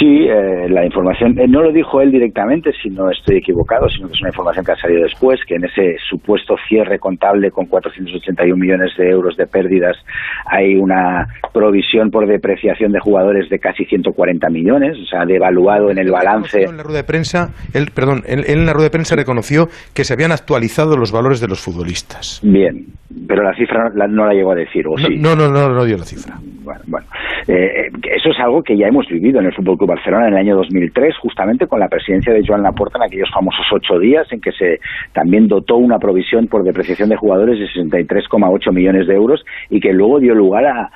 Sí, 0.00 0.06
eh, 0.06 0.66
la 0.70 0.86
información, 0.86 1.38
eh, 1.38 1.46
no 1.46 1.60
lo 1.60 1.72
dijo 1.72 2.00
él 2.00 2.10
directamente, 2.10 2.70
si 2.82 2.88
no 2.88 3.10
estoy 3.10 3.36
equivocado, 3.36 3.86
sino 3.90 4.08
que 4.08 4.14
es 4.14 4.20
una 4.22 4.30
información 4.30 4.64
que 4.64 4.72
ha 4.72 4.76
salido 4.76 5.02
después, 5.02 5.38
que 5.46 5.56
en 5.56 5.64
ese 5.66 5.96
supuesto 6.08 6.54
cierre 6.66 6.98
contable 6.98 7.50
con 7.50 7.66
481 7.66 8.56
millones 8.56 8.92
de 8.96 9.10
euros 9.10 9.36
de 9.36 9.46
pérdidas 9.46 9.98
hay 10.46 10.76
una 10.76 11.26
provisión 11.52 12.10
por 12.10 12.26
depreciación 12.26 12.92
de 12.92 13.00
jugadores 13.00 13.50
de 13.50 13.58
casi 13.58 13.84
140 13.84 14.48
millones, 14.48 14.96
o 14.96 15.04
sea, 15.04 15.26
devaluado 15.26 15.90
en 15.90 15.98
el 15.98 16.10
balance. 16.10 16.62
En 16.62 16.78
la 16.78 16.82
rueda 16.82 17.00
de 17.00 17.04
prensa, 17.04 17.50
él, 17.74 17.88
perdón, 17.94 18.22
él, 18.26 18.44
en 18.46 18.64
la 18.64 18.72
rueda 18.72 18.84
de 18.84 18.92
prensa 18.92 19.16
reconoció 19.16 19.66
que 19.94 20.04
se 20.04 20.14
habían 20.14 20.32
actualizado 20.32 20.96
los 20.96 21.12
valores 21.12 21.42
de 21.42 21.48
los 21.48 21.60
futbolistas. 21.60 22.40
Bien, 22.42 22.86
pero 23.28 23.42
la 23.42 23.54
cifra 23.54 23.90
no 24.08 24.24
la 24.24 24.32
llegó 24.32 24.52
a 24.52 24.56
decir, 24.56 24.86
¿o 24.88 24.96
sí? 24.96 25.18
No, 25.18 25.36
no, 25.36 25.50
no, 25.50 25.68
no, 25.68 25.84
dio 25.84 25.98
la 25.98 26.04
cifra. 26.04 26.36
Bueno, 26.62 26.80
bueno. 26.86 27.06
Eh, 27.48 27.88
eso 28.16 28.30
es 28.30 28.38
algo 28.38 28.62
que 28.62 28.76
ya 28.76 28.86
hemos 28.86 29.06
vivido 29.08 29.40
en 29.40 29.46
el 29.46 29.54
Fútbol 29.54 29.76
Club 29.76 29.89
Barcelona 29.90 30.28
en 30.28 30.34
el 30.34 30.38
año 30.38 30.56
2003, 30.56 31.16
justamente 31.18 31.66
con 31.66 31.80
la 31.80 31.88
presidencia 31.88 32.32
de 32.32 32.42
Joan 32.46 32.62
Laporta 32.62 32.98
en 32.98 33.04
aquellos 33.04 33.30
famosos 33.32 33.66
ocho 33.72 33.98
días 33.98 34.26
en 34.32 34.40
que 34.40 34.52
se 34.52 34.78
también 35.12 35.48
dotó 35.48 35.76
una 35.76 35.98
provisión 35.98 36.46
por 36.46 36.64
depreciación 36.64 37.08
de 37.08 37.16
jugadores 37.16 37.58
de 37.58 37.66
63,8 37.66 38.72
millones 38.72 39.06
de 39.06 39.14
euros 39.14 39.44
y 39.68 39.80
que 39.80 39.92
luego 39.92 40.20
dio 40.20 40.34
lugar 40.34 40.64
a, 40.66 40.90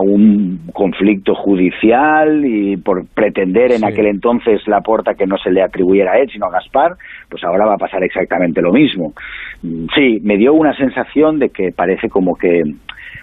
un 0.00 0.66
conflicto 0.74 1.34
judicial 1.34 2.44
y 2.44 2.76
por 2.76 3.06
pretender 3.06 3.72
en 3.72 3.86
aquel 3.86 4.06
entonces 4.06 4.60
la 4.66 4.82
porta 4.82 5.14
que 5.14 5.26
no 5.26 5.38
se 5.38 5.50
le 5.50 5.62
atribuyera 5.62 6.12
a 6.12 6.18
él 6.18 6.28
sino 6.30 6.44
a 6.46 6.50
Gaspar, 6.50 6.92
pues 7.30 7.42
ahora 7.42 7.64
va 7.64 7.74
a 7.74 7.78
pasar 7.78 8.04
exactamente 8.04 8.60
lo 8.60 8.70
mismo. 8.70 9.14
Mm, 9.62 9.86
sí, 9.94 10.20
me 10.22 10.36
dio 10.36 10.52
una 10.52 10.76
sensación 10.76 11.38
de 11.38 11.48
que 11.48 11.70
parece 11.74 12.10
como 12.10 12.34
que 12.34 12.62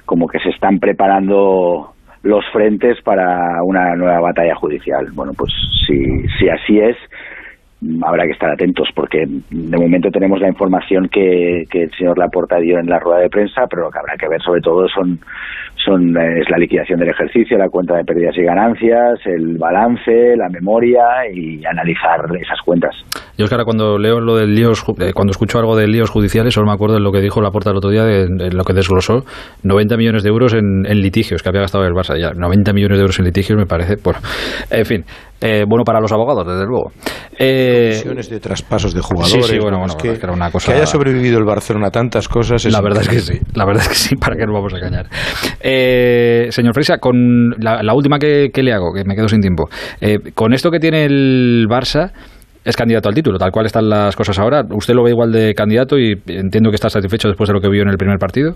como 0.06 0.28
que 0.28 0.40
se 0.40 0.50
están 0.50 0.80
preparando 0.80 1.94
los 2.24 2.46
frentes 2.52 3.02
para 3.02 3.64
una 3.64 3.96
nueva 3.96 4.20
batalla 4.20 4.56
judicial. 4.56 5.10
Bueno, 5.14 5.34
pues 5.38 5.52
si, 5.88 6.28
si 6.38 6.50
así 6.50 6.80
es, 6.80 6.98
habrá 8.04 8.26
que 8.26 8.32
estar 8.32 8.50
atentos 8.50 8.90
porque 8.94 9.26
de 9.26 9.78
momento 9.78 10.10
tenemos 10.12 10.40
la 10.42 10.50
información 10.50 11.08
que, 11.10 11.64
el 11.72 11.92
señor 11.98 12.18
Laporta 12.18 12.58
dio 12.58 12.78
en 12.78 12.88
la 12.88 13.00
rueda 13.00 13.22
de 13.22 13.30
prensa, 13.30 13.68
pero 13.70 13.84
lo 13.84 13.92
que 13.92 14.00
habrá 14.00 14.16
que 14.18 14.28
ver 14.28 14.42
sobre 14.42 14.62
todo 14.62 14.88
son 14.90 15.20
son 15.86 16.10
es 16.18 16.50
la 16.50 16.58
liquidación 16.58 17.00
del 17.00 17.10
ejercicio, 17.10 17.58
la 17.58 17.70
cuenta 17.70 17.96
de 17.96 18.04
pérdidas 18.04 18.36
y 18.38 18.44
ganancias, 18.44 19.20
el 19.26 19.58
balance, 19.58 20.36
la 20.36 20.50
memoria 20.50 21.26
y 21.34 21.66
analizar 21.66 22.26
esas 22.36 22.60
cuentas. 22.66 22.94
Yo 23.38 23.46
es 23.46 23.50
que 23.50 23.56
ahora 23.56 23.64
cuando 23.64 23.98
leo 23.98 24.20
lo 24.20 24.36
del 24.36 24.54
líos, 24.54 24.84
eh, 25.00 25.14
cuando 25.14 25.32
escucho 25.32 25.58
algo 25.58 25.78
de 25.78 25.88
líos 25.88 26.10
judiciales, 26.10 26.54
solo 26.54 26.68
me 26.68 26.74
acuerdo 26.74 26.96
de 26.96 27.02
lo 27.02 27.14
que 27.14 27.22
dijo 27.22 27.42
la 27.42 27.52
puerta 27.52 27.72
el 27.72 27.78
otro 27.78 27.90
día, 27.90 28.04
de, 28.04 28.52
lo 28.52 28.66
que 28.66 28.74
desglosó, 28.74 29.24
90 29.64 29.96
millones 29.96 30.24
de 30.24 30.30
euros 30.30 30.54
en, 30.54 30.84
litigios 30.84 31.42
que 31.42 31.48
había 31.48 31.62
gastado 31.62 31.86
el 31.86 31.94
Barça. 31.94 32.20
Ya, 32.20 32.32
90 32.34 32.74
millones 32.74 32.98
de 32.98 33.02
euros 33.02 33.18
en 33.20 33.26
litigios 33.26 33.58
me 33.58 33.66
parece, 33.66 33.96
por, 33.96 34.16
en 34.70 34.86
fin, 34.86 35.06
eh, 35.42 35.64
bueno 35.68 35.84
para 35.84 36.00
los 36.00 36.12
abogados, 36.12 36.46
desde 36.46 36.66
luego. 36.66 36.92
Eh, 37.42 38.04
de 38.30 38.40
traspasos 38.42 38.94
de 38.94 39.02
jugadores. 39.02 39.46
Sí, 39.48 39.58
bueno, 39.60 39.80
bueno, 39.80 39.96
que, 39.96 40.10
era 40.10 40.34
una 40.34 40.52
cosa... 40.52 40.72
que 40.72 40.78
haya 40.78 40.86
sobrevivido 40.86 41.38
el 41.38 41.46
Barcelona 41.46 41.88
a 41.88 41.92
tantas 41.92 42.28
cosas. 42.28 42.66
la 42.66 42.82
verdad 42.82 43.04
es 43.04 43.10
que 43.10 43.20
sí, 43.20 43.40
la 43.54 43.66
verdad 43.66 43.84
es 43.84 43.90
que 43.90 43.96
sí, 43.96 44.16
para 44.20 44.36
qué 44.36 44.46
nos 44.46 44.54
vamos 44.54 44.74
a 44.74 44.78
engañar. 44.78 45.06
Eh, 45.62 46.48
señor 46.50 46.74
Freisa, 46.74 46.98
con 46.98 47.52
la, 47.60 47.94
última 47.94 48.20
que, 48.20 48.52
le 48.54 48.74
hago, 48.74 48.92
que 48.94 49.06
me 49.06 49.16
quedo 49.16 49.30
sin 49.30 49.40
tiempo. 49.40 49.70
Eh, 50.02 50.18
con 50.36 50.54
esto 50.54 50.70
que 50.70 50.80
tiene 50.80 51.06
el 51.06 51.68
Barça, 51.70 52.12
es 52.66 52.76
candidato 52.76 53.08
al 53.08 53.16
título, 53.16 53.38
tal 53.38 53.52
cual 53.52 53.66
están 53.66 53.88
las 53.88 54.18
cosas 54.18 54.38
ahora. 54.38 54.64
¿Usted 54.70 54.94
lo 54.94 55.04
ve 55.04 55.12
igual 55.12 55.32
de 55.32 55.54
candidato 55.54 55.98
y 55.98 56.22
entiendo 56.28 56.72
que 56.72 56.76
está 56.76 56.90
satisfecho 56.90 57.30
después 57.30 57.48
de 57.48 57.54
lo 57.54 57.62
que 57.62 57.70
vio 57.70 57.84
en 57.84 57.90
el 57.90 57.98
primer 57.98 58.18
partido? 58.20 58.56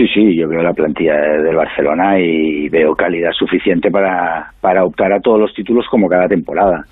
Sí, 0.00 0.06
sí, 0.14 0.34
yo 0.34 0.48
veo 0.48 0.62
la 0.62 0.72
plantilla 0.72 1.12
del 1.12 1.54
Barcelona 1.54 2.18
y 2.18 2.70
veo 2.70 2.94
calidad 2.94 3.32
suficiente 3.38 3.90
para, 3.90 4.50
para 4.62 4.82
optar 4.82 5.12
a 5.12 5.20
todos 5.20 5.38
los 5.38 5.52
títulos 5.52 5.84
como 5.90 6.08
cada 6.08 6.26
temporada. 6.26 6.86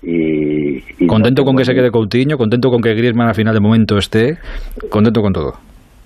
Y, 0.00 1.06
contento 1.08 1.42
con 1.42 1.56
que 1.56 1.64
se 1.64 1.74
quede 1.74 1.90
Coutinho, 1.90 2.38
contento 2.38 2.70
con 2.70 2.80
que 2.80 2.94
Griezmann 2.94 3.26
al 3.26 3.34
final 3.34 3.54
de 3.54 3.60
momento 3.60 3.98
esté, 3.98 4.38
contento 4.90 5.22
con 5.22 5.32
todo. 5.32 5.54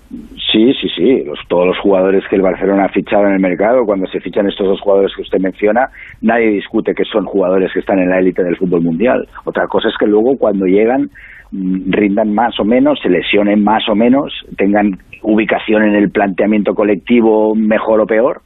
Sí, 0.09 0.73
sí, 0.79 0.87
sí. 0.95 1.25
todos 1.49 1.67
los 1.67 1.77
jugadores 1.79 2.23
que 2.29 2.37
el 2.37 2.41
Barcelona 2.41 2.85
ha 2.85 2.89
fichado 2.89 3.27
en 3.27 3.33
el 3.33 3.39
mercado, 3.39 3.85
cuando 3.85 4.07
se 4.07 4.21
fichan 4.21 4.47
estos 4.47 4.67
dos 4.67 4.79
jugadores 4.79 5.13
que 5.13 5.21
usted 5.21 5.39
menciona, 5.39 5.89
nadie 6.21 6.47
discute 6.47 6.95
que 6.95 7.03
son 7.03 7.25
jugadores 7.25 7.71
que 7.73 7.79
están 7.79 7.99
en 7.99 8.09
la 8.09 8.19
élite 8.19 8.43
del 8.43 8.55
fútbol 8.55 8.81
mundial. 8.81 9.27
Otra 9.43 9.67
cosa 9.67 9.89
es 9.89 9.97
que 9.97 10.07
luego 10.07 10.37
cuando 10.37 10.65
llegan 10.65 11.09
mm, 11.51 11.91
rindan 11.91 12.33
más 12.33 12.57
o 12.59 12.63
menos, 12.63 12.99
se 13.01 13.09
lesionen 13.09 13.63
más 13.63 13.89
o 13.89 13.95
menos, 13.95 14.33
tengan 14.57 14.97
ubicación 15.23 15.83
en 15.83 15.95
el 15.95 16.09
planteamiento 16.09 16.73
colectivo 16.73 17.53
mejor 17.53 17.99
o 17.99 18.07
peor, 18.07 18.41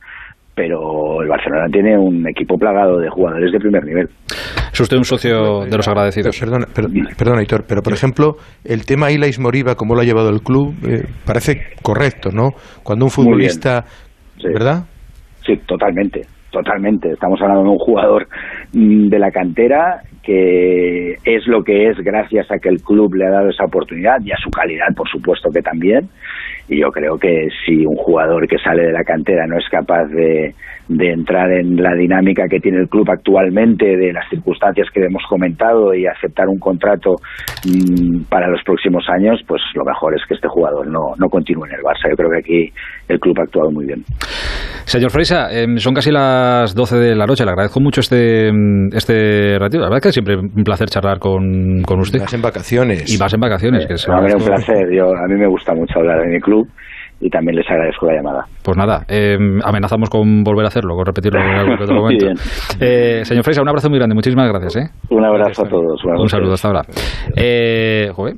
pero 0.61 1.23
el 1.23 1.27
Barcelona 1.27 1.65
tiene 1.71 1.97
un 1.97 2.27
equipo 2.29 2.55
plagado 2.55 2.99
de 2.99 3.09
jugadores 3.09 3.51
de 3.51 3.57
primer 3.57 3.83
nivel. 3.83 4.07
Es 4.71 4.79
usted 4.79 4.95
un 4.95 5.03
socio 5.03 5.65
de 5.65 5.75
los 5.75 5.87
agradecidos. 5.87 6.39
Perdona, 6.39 6.67
perdona, 7.17 7.41
pero 7.67 7.81
por 7.81 7.93
ejemplo, 7.93 8.35
el 8.63 8.85
tema 8.85 9.11
Ilais 9.11 9.39
Moriba, 9.39 9.73
como 9.73 9.95
lo 9.95 10.01
ha 10.01 10.03
llevado 10.03 10.29
el 10.29 10.41
club, 10.41 10.75
eh, 10.87 11.03
parece 11.25 11.73
correcto, 11.81 12.29
¿no? 12.31 12.51
Cuando 12.83 13.05
un 13.05 13.11
futbolista, 13.11 13.85
¿verdad? 14.43 14.83
Sí, 15.43 15.53
totalmente, 15.65 16.21
totalmente. 16.51 17.09
Estamos 17.09 17.41
hablando 17.41 17.63
de 17.63 17.69
un 17.69 17.79
jugador 17.79 18.27
mm, 18.73 19.07
de 19.07 19.17
la 19.17 19.31
cantera 19.31 20.01
que 20.23 21.13
es 21.25 21.47
lo 21.47 21.63
que 21.63 21.89
es 21.89 21.97
gracias 21.97 22.51
a 22.51 22.59
que 22.59 22.69
el 22.69 22.81
club 22.81 23.15
le 23.15 23.25
ha 23.25 23.31
dado 23.31 23.49
esa 23.49 23.65
oportunidad 23.65 24.17
y 24.23 24.31
a 24.31 24.37
su 24.37 24.49
calidad, 24.49 24.87
por 24.95 25.09
supuesto 25.09 25.49
que 25.53 25.61
también. 25.61 26.09
Y 26.69 26.79
yo 26.79 26.89
creo 26.89 27.17
que 27.17 27.49
si 27.65 27.85
un 27.85 27.95
jugador 27.95 28.47
que 28.47 28.57
sale 28.57 28.83
de 28.83 28.91
la 28.93 29.03
cantera 29.03 29.45
no 29.45 29.57
es 29.57 29.67
capaz 29.69 30.05
de, 30.05 30.53
entrar 30.89 31.51
en 31.51 31.75
la 31.75 31.93
dinámica 31.95 32.47
que 32.49 32.59
tiene 32.59 32.79
el 32.79 32.87
club 32.87 33.09
actualmente, 33.09 33.97
de 33.97 34.13
las 34.13 34.29
circunstancias 34.29 34.87
que 34.93 35.01
hemos 35.03 35.23
comentado 35.27 35.93
y 35.93 36.05
aceptar 36.05 36.47
un 36.47 36.59
contrato 36.59 37.15
mm, 37.65 38.23
para 38.29 38.47
los 38.47 38.61
próximos 38.63 39.03
años, 39.09 39.41
pues 39.47 39.61
lo 39.73 39.83
mejor 39.83 40.15
es 40.15 40.21
que 40.27 40.35
este 40.35 40.47
jugador 40.47 40.87
no, 40.87 41.13
no 41.17 41.27
continúe 41.29 41.65
en 41.65 41.73
el 41.73 41.81
Barça. 41.81 42.09
Yo 42.09 42.15
creo 42.15 42.29
que 42.31 42.39
aquí 42.39 42.73
el 43.09 43.19
club 43.19 43.35
ha 43.39 43.43
actuado 43.43 43.71
muy 43.71 43.85
bien. 43.85 44.03
Señor 44.85 45.11
Freisa, 45.11 45.49
em, 45.51 45.77
son 45.77 45.93
casi 45.93 46.11
las 46.11 46.75
12 46.75 46.97
de 46.97 47.15
la 47.15 47.25
noche. 47.25 47.45
Le 47.45 47.51
agradezco 47.51 47.79
mucho 47.79 48.01
este, 48.01 48.51
mm, 48.51 48.89
este 48.93 49.57
ratito. 49.57 49.81
La 49.81 49.89
verdad 49.89 50.01
que 50.01 50.10
siempre 50.11 50.35
un 50.37 50.63
placer 50.63 50.87
charlar 50.89 51.19
con, 51.19 51.81
con 51.83 51.99
usted. 51.99 52.19
Y 52.19 52.21
más 52.21 52.33
en 52.33 52.41
vacaciones. 52.41 53.13
Y 53.13 53.17
más 53.17 53.33
en 53.33 53.39
vacaciones. 53.39 53.85
que 53.87 53.93
es 53.93 54.07
a 54.07 54.21
mí 54.21 54.31
un 54.33 54.43
placer. 54.43 54.87
Yo, 54.91 55.15
a 55.15 55.27
mí 55.27 55.35
me 55.35 55.47
gusta 55.47 55.73
mucho 55.73 55.99
hablar 55.99 56.21
de 56.21 56.27
mi 56.27 56.39
club 56.39 56.67
y 57.21 57.29
también 57.29 57.55
les 57.55 57.69
agradezco 57.69 58.07
la 58.07 58.15
llamada. 58.15 58.45
Pues 58.63 58.75
nada, 58.75 59.05
eh, 59.07 59.37
amenazamos 59.63 60.09
con 60.09 60.43
volver 60.43 60.65
a 60.65 60.69
hacerlo, 60.69 60.95
con 60.95 61.05
repetirlo 61.05 61.39
en 61.39 61.55
algún 61.55 61.81
otro 61.81 61.95
momento. 62.01 62.25
Eh, 62.79 63.21
señor 63.23 63.43
Freisa, 63.43 63.61
un 63.61 63.69
abrazo 63.69 63.89
muy 63.89 63.99
grande, 63.99 64.15
muchísimas 64.15 64.49
gracias. 64.49 64.75
¿eh? 64.77 64.89
Un 65.09 65.23
abrazo 65.23 65.65
a 65.65 65.69
todos. 65.69 66.03
Un 66.03 66.27
saludo, 66.27 66.53
hasta 66.53 66.67
ahora. 66.67 66.81
Eh, 67.35 68.09
joder, 68.13 68.35